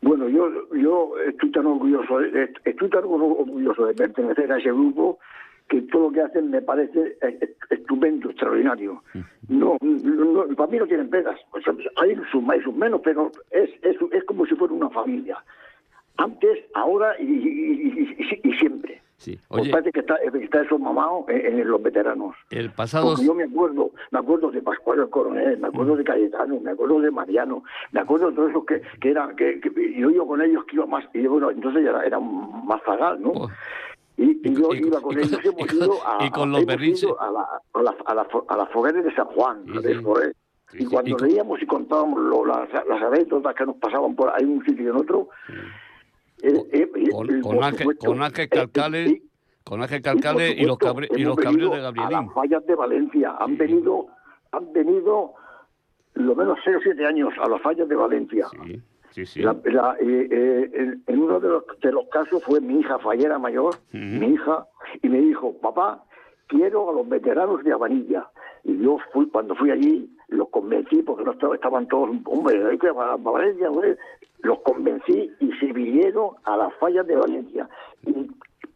[0.00, 2.20] Bueno, yo, yo estoy tan orgulloso,
[2.64, 5.18] estoy tan orgulloso de pertenecer a ese grupo
[5.68, 9.02] que todo lo que hacen me parece eh, eh, estupendo, extraordinario.
[9.48, 11.38] No, no, no, para mí no tienen pegas.
[11.62, 14.88] Sea, hay sus más y sus menos, pero es, es, es como si fuera una
[14.88, 15.36] familia.
[16.18, 19.00] Antes, ahora y, y- y- y- y siempre.
[19.16, 19.36] Sí.
[19.48, 22.36] Oye, parece que está, está eso mamado en, en los veteranos.
[22.50, 23.10] el pasado...
[23.10, 26.70] Porque yo me acuerdo, me acuerdo de Pascual el Coronel, me acuerdo de Cayetano, me
[26.70, 29.60] acuerdo de Mariano, me acuerdo de todos esos que, que eran, que,
[29.96, 33.20] yo iba con ellos que iba más, y bueno, entonces ya era, era más zagal,
[33.20, 33.30] ¿no?
[33.30, 33.48] Oh.
[34.16, 37.10] Y, yo y- iba con ellos, y- hemos ido a, y con los berrinches.
[37.18, 37.40] a la,
[37.74, 40.32] a la, a la, fo- a las fogueras de San Juan, Sí, de.
[40.70, 44.30] Sí, Y cuando con- leíamos y contábamos lo- las, las anécdotas que nos pasaban por
[44.30, 45.28] ahí un sitio y en otro,
[46.40, 49.30] con, eh, con Ángel, supuesto, con Ángel eh, Calcales, sí,
[49.64, 52.26] con Ángel Calcales y los, cabre- y los de venido A Gabrielín.
[52.26, 53.36] las fallas de Valencia.
[53.38, 54.06] Han venido,
[54.52, 55.34] han venido
[56.14, 58.46] lo menos 6 o 7 años a las fallas de Valencia.
[58.64, 58.80] Sí,
[59.10, 59.40] sí, sí.
[59.42, 62.98] La- la- eh, eh, en, en uno de los, de los casos fue mi hija
[62.98, 64.66] fallera mayor, mi hija,
[65.02, 66.04] y me dijo, papá,
[66.46, 68.28] quiero a los veteranos de Habanilla.
[68.64, 72.78] Y yo fui, cuando fui allí, los convencí, porque no estaba- estaban todos, hombre, hay
[72.78, 73.96] que a Valencia, hombre.
[74.40, 77.68] los convencí y se vinieron a las fallas de Valencia.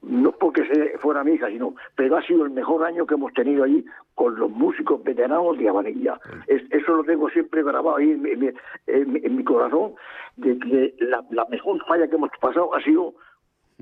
[0.02, 3.32] No porque se- fuera mi hija, sino, pero ha sido el mejor año que hemos
[3.32, 3.84] tenido allí
[4.16, 6.18] con los músicos veteranos de Habanilla.
[6.48, 8.54] Es- eso lo tengo siempre grabado ahí en en
[8.88, 9.94] en en mi corazón,
[10.36, 10.94] de
[11.30, 13.14] la mejor falla que hemos pasado ha sido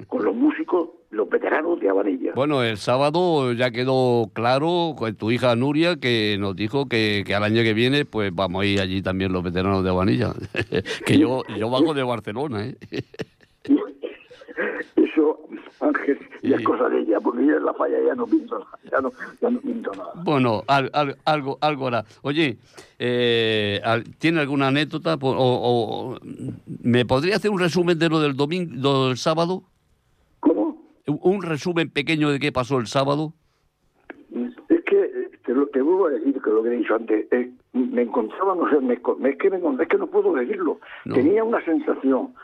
[0.07, 2.33] con los músicos, los veteranos de Habanilla.
[2.35, 7.35] Bueno, el sábado ya quedó claro con tu hija Nuria que nos dijo que, que
[7.35, 10.33] al año que viene pues vamos a ir allí también los veteranos de Habanilla.
[11.07, 12.77] que yo, yo bajo de Barcelona, ¿eh?
[14.97, 15.41] Eso,
[15.81, 18.79] Ángel, ya es cosa de ella, porque yo en la falla ya no pinto nada,
[18.91, 19.11] ya no,
[19.41, 20.13] ya no pinto nada.
[20.23, 22.05] Bueno, al- al- algo, algo hará.
[22.23, 22.59] Oye,
[22.99, 23.81] eh,
[24.19, 25.15] ¿tiene alguna anécdota?
[25.21, 26.19] O, o-
[26.83, 29.63] ¿Me podría hacer un resumen de lo del domingo, del sábado?
[31.11, 33.33] Un- resumen pequeño de qué pasó el sábado.
[34.69, 37.51] Es que te, lo, te vuelvo a decir que lo que he dicho antes, eh,
[37.73, 39.01] me encontraba, no sé, me, es,
[39.39, 40.79] que me es que no puedo decirlo.
[41.05, 41.15] No.
[41.15, 42.35] Tenía una sensación.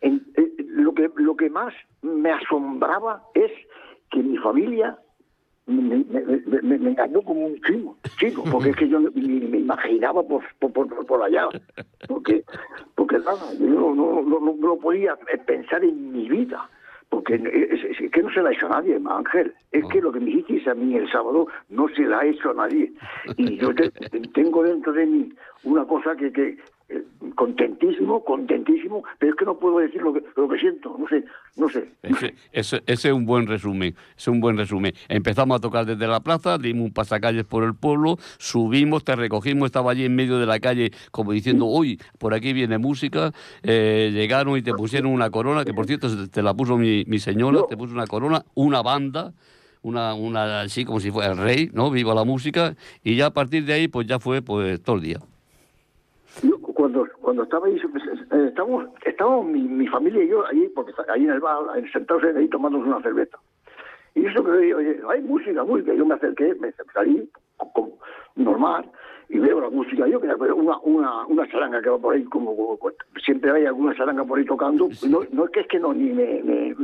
[0.00, 3.50] En- eh, lo, que, lo que más me asombraba es
[4.10, 4.98] que mi familia
[5.66, 9.10] me, me- me- me- engañó como un chino, chino, porque es que yo me
[9.58, 11.48] imaginaba por, por, por, allá.
[12.06, 12.44] Porque,
[12.94, 15.16] porque nada, yo no, no, no- no podía
[15.46, 16.68] pensar en mi vida.
[17.10, 19.54] Porque es, es que no se la ha hecho a nadie, Ángel.
[19.72, 22.50] Es que lo que me hicisteis a mí el sábado no se la ha hecho
[22.50, 22.92] a nadie.
[23.36, 23.90] Y yo te-
[24.34, 25.32] tengo dentro de mí
[25.64, 26.56] una cosa que, que eh,
[27.34, 30.96] contentísimo, contentísimo, pero es que no puedo decir lo que, lo que siento.
[30.98, 31.24] No sé,
[31.56, 31.88] no sé.
[32.02, 34.92] Ese, ese- ese es un buen resumen, es un buen resumen.
[35.08, 39.66] Empezamos a tocar desde la plaza, dimos un pasacalles por el pueblo, subimos, te recogimos,
[39.66, 43.32] estaba allí en medio de la calle como diciendo, uy, por aquí viene música,
[43.62, 47.18] eh, llegaron y te pusieron una corona, que por cierto te la puso mi, mi
[47.18, 49.32] señora, te puso una corona, una banda,
[49.82, 51.90] una, una así como si fuera el rey, ¿no?
[51.90, 55.02] Viva la música, y ya a partir de ahí pues ya fue pues todo el
[55.02, 55.18] día.
[56.84, 61.24] Cuando cuando estaba ahí, eh, estábamos, estábamos mi, mi familia y yo allí, porque ahí
[61.24, 63.38] en el bar, ahí sentados ahí tomándonos una cerveza.
[64.14, 65.94] Y eso que oye, oye, hay música, música.
[65.94, 67.26] Yo me acerqué, me salí
[67.72, 67.98] como
[68.36, 68.84] normal
[69.30, 70.06] y veo la música.
[70.06, 72.92] Yo ver una, una, una charanga que va por ahí, como, como-
[73.24, 74.90] siempre hay alguna charanga por ahí tocando.
[75.08, 76.76] No, no es que es que no, ni me, me,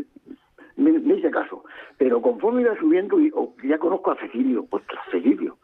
[0.76, 1.62] me, me hice caso.
[1.98, 5.58] Pero conforme iba subiendo, y, oh, ya conozco a Cecilio, ostras, Cecilio,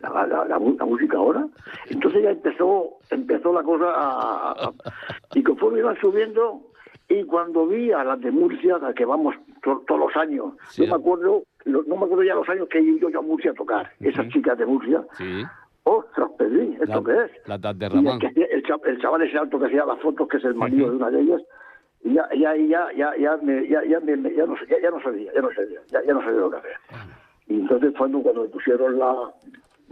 [0.00, 1.46] la, la, la la música ahora.
[1.88, 4.72] Entonces ya empezó empezó la cosa a, a-
[5.34, 6.60] y conforme iban subiendo
[7.08, 10.54] y cuando vi a las de Murcia, a las que vamos to- todos los años,
[10.70, 10.82] Sí.
[10.86, 13.54] no me acuerdo, no me acuerdo ya los años que ido yo a Murcia a
[13.54, 15.42] tocar, esas chicas de Murcia, Sí,
[15.84, 17.48] ostras, Pedrín, ¿esto La- qué es?
[17.48, 17.98] las de Y
[18.38, 20.96] el, el, el chaval ese alto que hacía las fotos, que es el marido de
[20.96, 21.42] una de ellas,
[22.04, 25.02] y ya, ya, ya, ya, ya, me, ya, ya, me- ya no, ya, ya no
[25.02, 26.76] sabía, ya no sabía, ya, ya no sabía lo que hacer.
[27.48, 29.14] Y entonces fue cuando, cuando me pusieron la,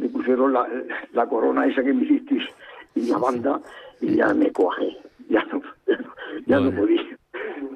[0.01, 0.67] me pusieron la,
[1.13, 2.43] la corona esa que me hicisteis
[2.95, 3.61] y la banda,
[4.01, 4.97] y ya me coge,
[5.29, 6.15] ya no, ya no,
[6.47, 6.81] ya no Bueno.
[6.81, 7.03] podía.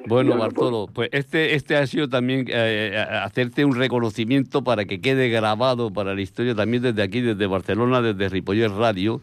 [0.06, 5.00] Bueno, Bartolo, pues este, este ha sido también eh, a- hacerte un reconocimiento para que
[5.00, 9.20] quede grabado para la historia también desde aquí, desde Barcelona, desde Ripollet Radio,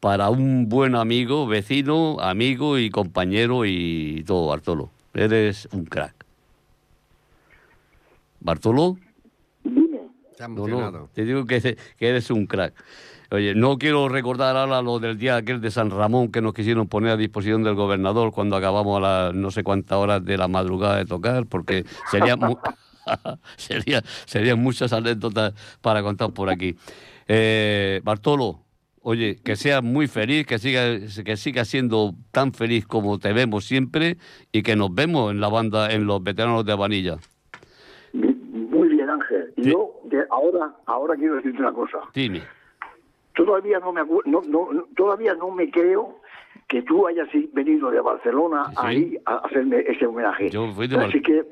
[0.00, 4.90] para un buen amigo, vecino, amigo y compañero y todo, Bartolo.
[5.14, 6.14] Eres un crack.
[8.40, 8.96] ¿Bartolo?
[10.36, 12.74] Está No, te digo que, que eres un crack.
[13.30, 16.86] Oye, no quiero recordar ahora lo del día aquel de San Ramón que nos quisieron
[16.88, 20.46] poner a disposición del gobernador cuando acabamos a las no sé cuántas horas de la
[20.46, 22.58] madrugada de tocar, porque sería mu-
[23.56, 26.76] sería, serían muchas anécdotas para contar por aquí.
[27.26, 28.60] Eh, Bartolo,
[29.00, 30.84] oye, que seas muy feliz, que siga,
[31.24, 34.18] que siga siendo tan feliz como te vemos siempre
[34.52, 37.16] y que nos vemos en la banda, en los veteranos de Vanilla.
[39.56, 41.98] Y yo de ahora, ahora quiero decirte una cosa.
[42.14, 42.42] Dime.
[43.34, 46.20] todavía no me no, no, todavía no me creo
[46.68, 48.74] que tú hayas venido de Barcelona Sí.
[48.76, 50.50] ahí a hacerme ese homenaje.
[50.50, 51.44] Yo fui de Así que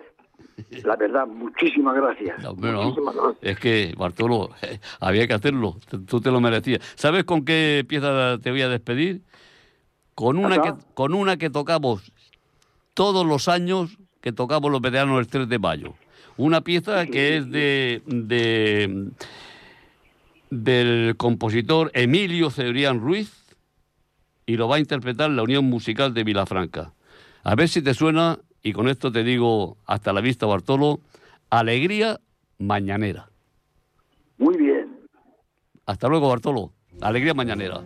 [0.85, 2.43] la verdad, muchísimas gracias.
[2.43, 2.55] No.
[2.55, 3.39] Muchísimas gracias.
[3.43, 4.51] Es que, Bartolo,
[5.01, 5.77] había que hacerlo.
[6.07, 6.81] Tú te lo merecías.
[6.95, 9.23] ¿Sabes con qué pieza te voy a despedir?
[10.15, 12.13] Con una, que, con una que tocamos
[12.95, 15.95] todos los años que tocamos los veteranos el 3 de mayo.
[16.37, 19.11] Una pieza que es de, de
[20.51, 23.33] del compositor Emilio Cebrián Ruiz
[24.47, 26.93] y lo va a interpretar la Unión Musical de Vilafranca.
[27.43, 31.01] A ver si te suena, y con esto te digo hasta la vista, Bartolo,
[31.51, 32.21] Alegría
[32.59, 33.29] Mañanera.
[34.39, 35.01] Muy bien.
[35.87, 36.73] Hasta luego, Bartolo.
[37.01, 37.81] Alegría Mañanera.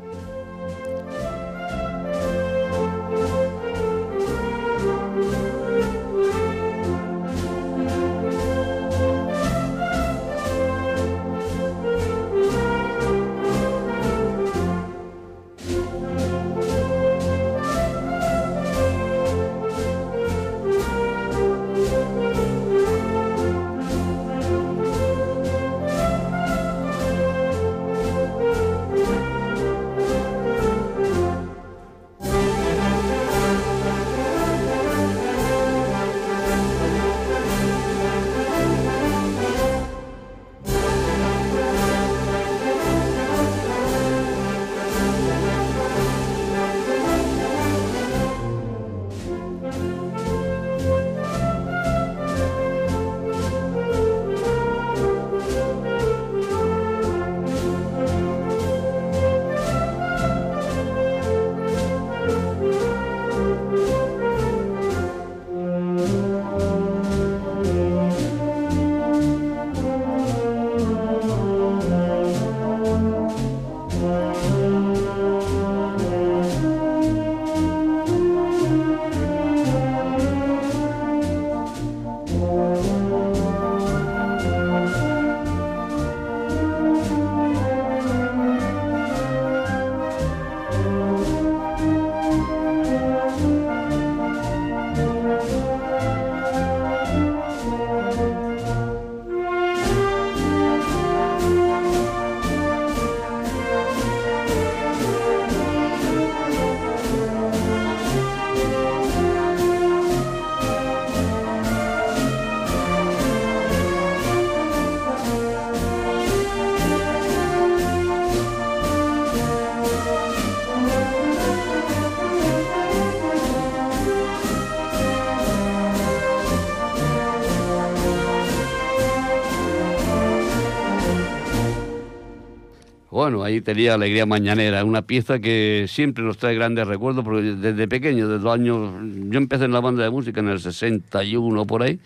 [133.28, 137.86] Bueno, ahí tenía Alegría Mañanera, una pieza que siempre nos trae grandes recuerdos, porque desde
[137.86, 138.90] pequeño, desde los años...
[139.30, 142.00] Yo empecé en la banda de música en el 61 por ahí,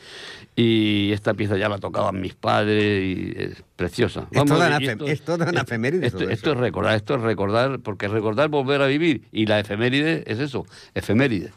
[0.56, 4.26] y esta pieza ya la tocaban mis padres y es preciosa.
[4.32, 7.20] Es toda una y efe- es toda una efeméride Esto, esto es recordar, esto es
[7.20, 11.52] recordar, porque recordar volver a vivir, y la efeméride es eso, efeméride.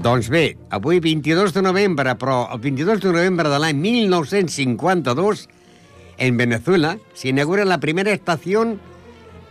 [0.00, 5.42] Doncs bé, avui 22 de novembre, però el 22 de novembre de l'any 1952,
[6.16, 8.62] en Venezuela, s'inaugura la primera estació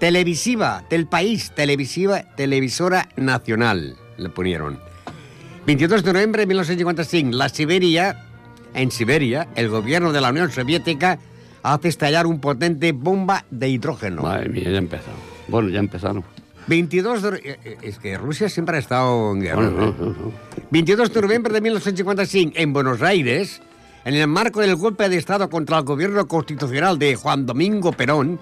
[0.01, 4.79] televisiva del país, televisiva, televisora nacional, le ponieron.
[5.67, 8.25] 22 de noviembre de 1955, la Siberia,
[8.73, 11.19] en Siberia, el gobierno de la Unión Soviética
[11.61, 14.23] hace estallar un potente bomba de hidrógeno.
[14.23, 15.19] Madre mía, ya empezaron.
[15.47, 16.23] Bueno, ya empezaron.
[16.69, 17.29] 22 de...
[17.37, 19.69] eh, eh, Es que Rusia siempre ha estado en guerra.
[19.69, 19.95] Bueno, ¿eh?
[19.99, 20.31] no, no, no.
[20.69, 23.61] 22 de noviembre de 1955, en Buenos Aires,
[24.05, 28.39] en el marco del golpe de Estado contra el gobierno constitucional de Juan Domingo Perón,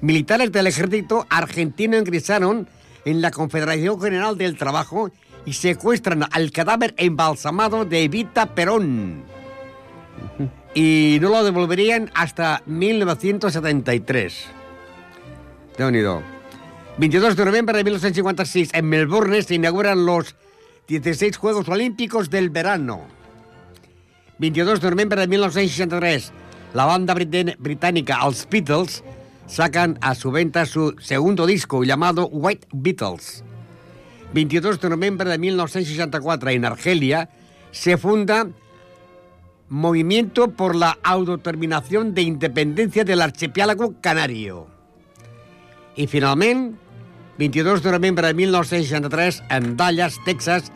[0.00, 2.68] militares del ejército argentino ingresaron
[3.04, 5.10] en la Confederación General del Trabajo
[5.44, 9.24] y secuestran al cadáver embalsamado de Evita Perón.
[10.74, 14.46] Y no lo devolverían hasta 1973.
[15.76, 16.33] De unido.
[16.96, 20.36] 22 de noviembre de 1956, en Melbourne se inauguran los
[20.86, 23.02] 16 Juegos Olímpicos del verano.
[24.38, 26.32] 22 de noviembre de 1963,
[26.72, 29.02] la banda británica Els Beatles
[29.48, 33.42] sacan a su venta su segundo disco llamado White Beatles.
[34.32, 37.28] 22 de noviembre de 1964, en Argelia,
[37.72, 38.46] se funda
[39.68, 44.68] Movimiento por la Autodeterminación de Independencia del Archipiélago Canario.
[45.96, 46.76] I finalment,
[47.38, 50.70] 22 de noviembre de 1963, en Dallas, Texas,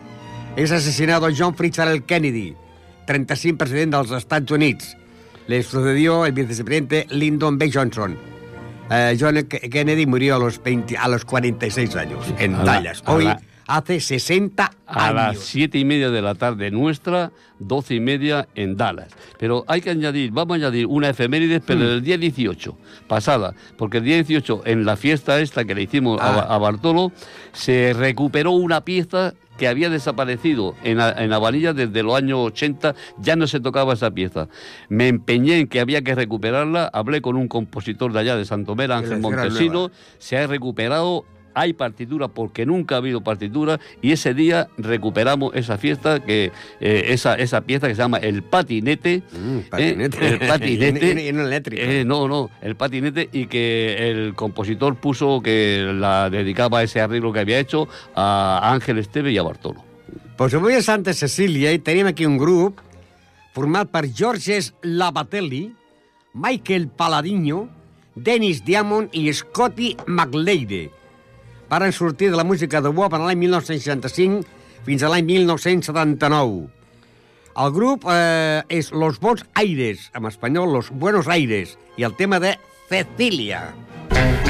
[0.56, 2.54] és assassinado John Fitzgerald Kennedy,
[3.06, 4.96] 35 president dels Estats Units.
[5.46, 7.70] Le sucedió el vicepresidente Lyndon B.
[7.72, 8.16] Johnson.
[8.90, 13.02] Eh, John Kennedy murió a los, 20 a los 46 años en A la- Dallas.
[13.04, 15.44] a Hoy la- hace 60 A las años.
[15.44, 19.08] siete y media de la tarde nuestra, doce y media en Dallas.
[19.38, 21.84] Pero hay que añadir, vamos a añadir una efeméride, pero Hmm.
[21.84, 26.20] del día 18, pasada, porque el día 18, en la fiesta esta que le hicimos
[26.20, 26.54] a, Ah.
[26.54, 27.12] A Bartolo,
[27.52, 32.94] se recuperó una pieza que había desaparecido en, la- en Avanilla desde los años 80,
[33.18, 34.48] ya no se tocaba esa pieza.
[34.88, 38.96] Me empeñé en que había que recuperarla, hablé con un compositor de allá de Santomera,
[38.98, 41.24] Ángel Montesino, se ha recuperado,
[41.58, 47.04] hay partitura porque nunca ha habido partitura y ese día recuperamos esa fiesta, que eh,
[47.08, 49.22] esa, esa pieza que se llama El Patinete.
[49.32, 49.66] Mm, ¿eh?
[49.70, 50.26] patinete.
[50.28, 51.10] El patinete.
[51.10, 51.82] Y no- y no eléctrico.
[51.82, 57.00] Eh, no, no, el patinete y que el compositor puso que la dedicaba a ese
[57.00, 59.84] arreglo que había hecho a Ángel Esteve y a Bartolo.
[60.36, 62.78] Pues avui a Santa Cecília i tenim aquí un grup
[63.56, 65.72] format per Georges Labatelli,
[66.34, 67.64] Michael Paladinho,
[68.14, 70.92] Dennis Diamond i Scotty McLeide.
[71.68, 74.46] Varen sortir de la música de WAP en l'any 1965
[74.86, 76.66] fins a l'any 1979.
[77.58, 82.40] El grup eh, és Los Bons Aires, en espanyol Los Buenos Aires, i el tema
[82.40, 82.56] de
[82.88, 83.66] Cecilia.
[84.14, 84.47] Our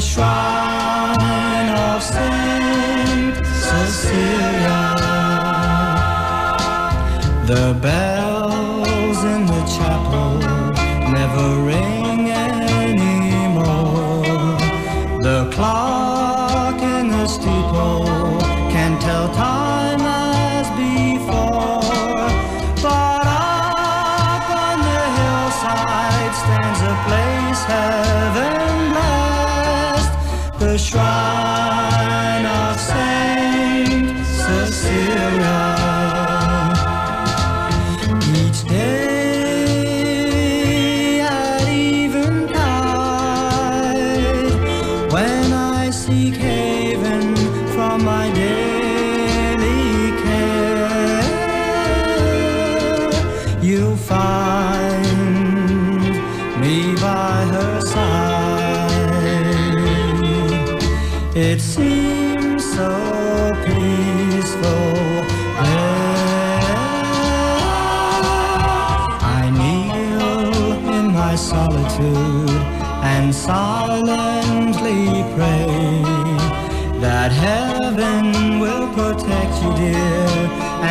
[0.00, 4.80] the shrine of Saint Cecilia.
[7.46, 8.19] The bells
[77.46, 80.28] heaven will protect you, dear,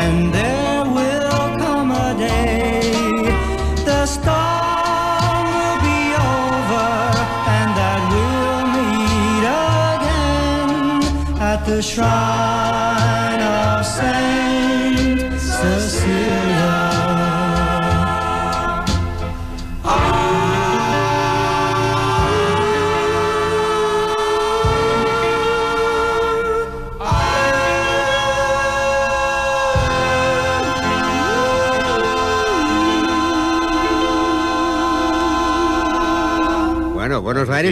[0.02, 2.82] and there will come a day.
[3.90, 6.02] The storm will be
[6.34, 6.92] over
[7.58, 12.49] and that we'll meet again at the shrine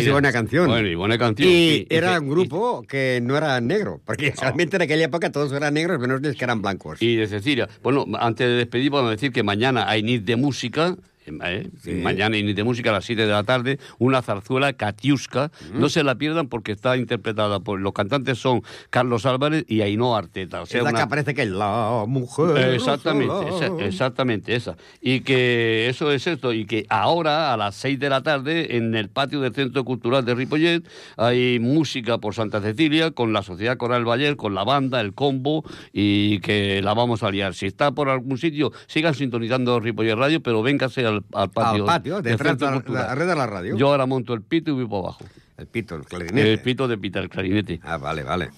[0.06, 0.68] Y buena canción.
[0.68, 1.50] Bueno, y buena canción.
[1.50, 5.74] Y era un grupo que no era negro, porque realmente en aquella época todos eran
[5.74, 7.02] negros, menos los que eran blancos.
[7.02, 7.68] Y de Cecilia.
[7.84, 10.96] Bueno, antes de despedir, vamos a decir que mañana hay NIT de música.
[11.28, 11.70] ¿Eh?
[11.82, 11.92] Sí.
[11.94, 15.52] Mañana de música a las 7 de la tarde, una zarzuela Katiuska.
[15.74, 20.20] No se la pierdan porque está interpretada por los cantantes son Carlos Álvarez y Ainhoa
[20.20, 20.62] Arteta.
[20.62, 22.58] O sea, es la una- que aparece que es la mujer.
[22.58, 24.78] Eh, Exactamente, esa- exactamente esa.
[25.02, 28.96] Y que eso es esto, y que ahora a las 6 de la tarde en
[28.96, 30.84] el patio del Centro Cultural de Ripollet
[31.18, 35.64] hay música por Santa Cecilia con la Sociedad Coral Bayer, con la banda, el combo
[35.94, 37.54] y que la vamos a liar.
[37.54, 41.84] Si está por algún sitio, sigan sintonizando Ripollet Radio, pero véngase al, al patio.
[41.84, 43.78] Al patio, del detrás Centro de la, red de la radio.
[43.78, 45.26] Yo ahora monto el pito y voy por abajo.
[45.58, 46.54] El pito, el clarinete.
[46.54, 47.80] El pito de pita, el clarinete.
[47.84, 48.50] Ah, vale, vale.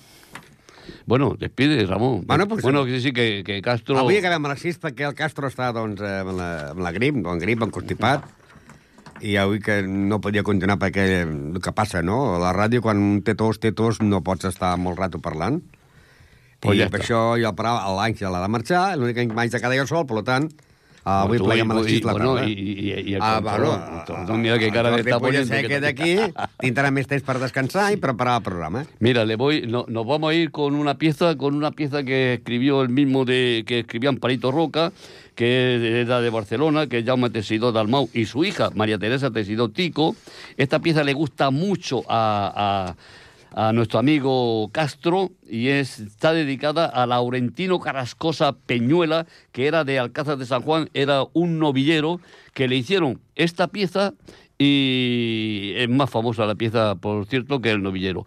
[1.06, 2.24] Bueno, despide, Ramón.
[2.26, 3.98] Bueno, pues- bueno que sí, que, que Castro...
[3.98, 6.92] Avui acabem a les 6 perquè el Castro està doncs, eh, amb, la, amb la
[6.96, 8.26] grip, amb grip, amb constipat,
[9.22, 12.36] i avui que no podia continuar perquè el que passa, no?
[12.36, 15.62] A la ràdio, quan té tos, té tos, no pots estar molt rato parlant.
[16.60, 17.06] Pues I ja per està.
[17.06, 20.24] això jo parava, l'Àngel ha de marxar, l'únic que m'haig de quedar jo sol, per
[20.28, 20.50] tant,
[21.24, 22.50] avui Tú, pleguem a les y- 6 de la bueno, tarda.
[22.50, 25.48] y, y- y el Ah, bueno, mira qué cara está poniendo.
[25.48, 26.18] se que- queda aquí,
[26.60, 28.86] tindrà més temps per descansar i preparar el programa.
[29.00, 32.34] Mira, le voy, no- nos vamos a ir con una pieza, con una pieza que
[32.36, 34.92] escribió el mismo de que escribía Amparito Roca,
[35.36, 39.70] que era de Barcelona, que es Jaume Tesidó Dalmau, y su hija, María Teresa Tesidó
[39.70, 40.16] Tico.
[40.58, 42.96] Esta pieza le gusta mucho a, a-
[43.52, 50.00] a nuestro amigo Castro y es, está dedicada a Laurentino Carrascosa Peñuela, que era de
[50.00, 52.20] Alcázar de San Juan, era un novillero
[52.54, 54.14] que le hicieron esta pieza
[54.58, 58.26] y es más famosa la pieza, por cierto, que el novillero.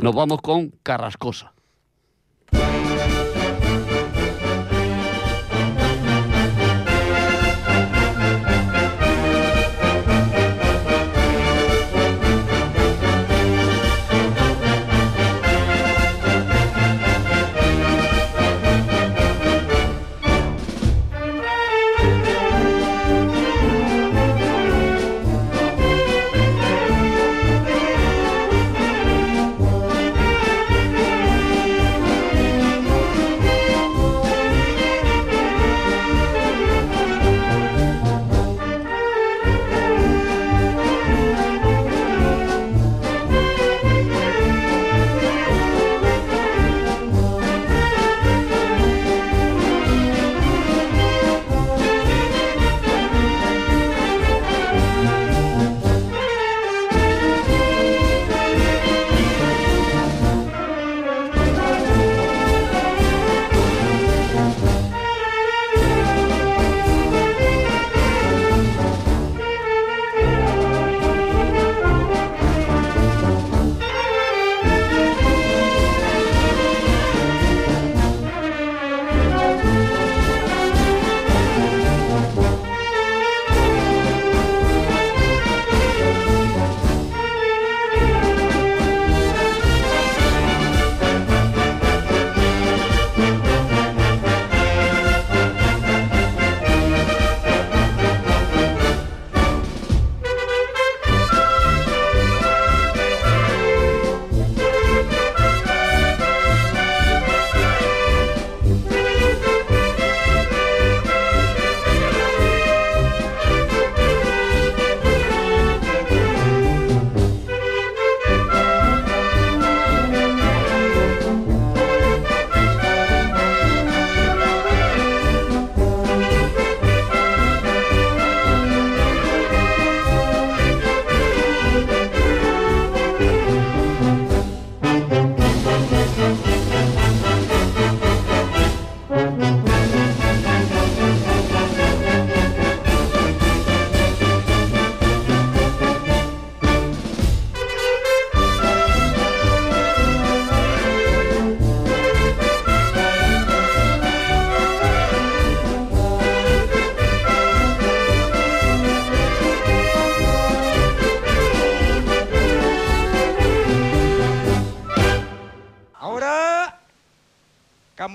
[0.00, 1.53] Nos vamos con Carrascosa.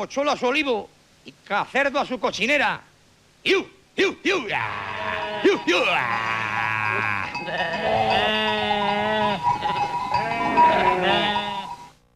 [0.10, 0.90] Camochuelo a su olivo
[1.24, 2.82] y cacerdo a su cochinera.
[3.44, 3.68] ¡Iu!
[3.96, 4.18] ¡Iu!
[4.24, 4.48] ¡Iu!
[5.44, 5.60] ¡Iu!
[5.68, 6.39] ¡Iu!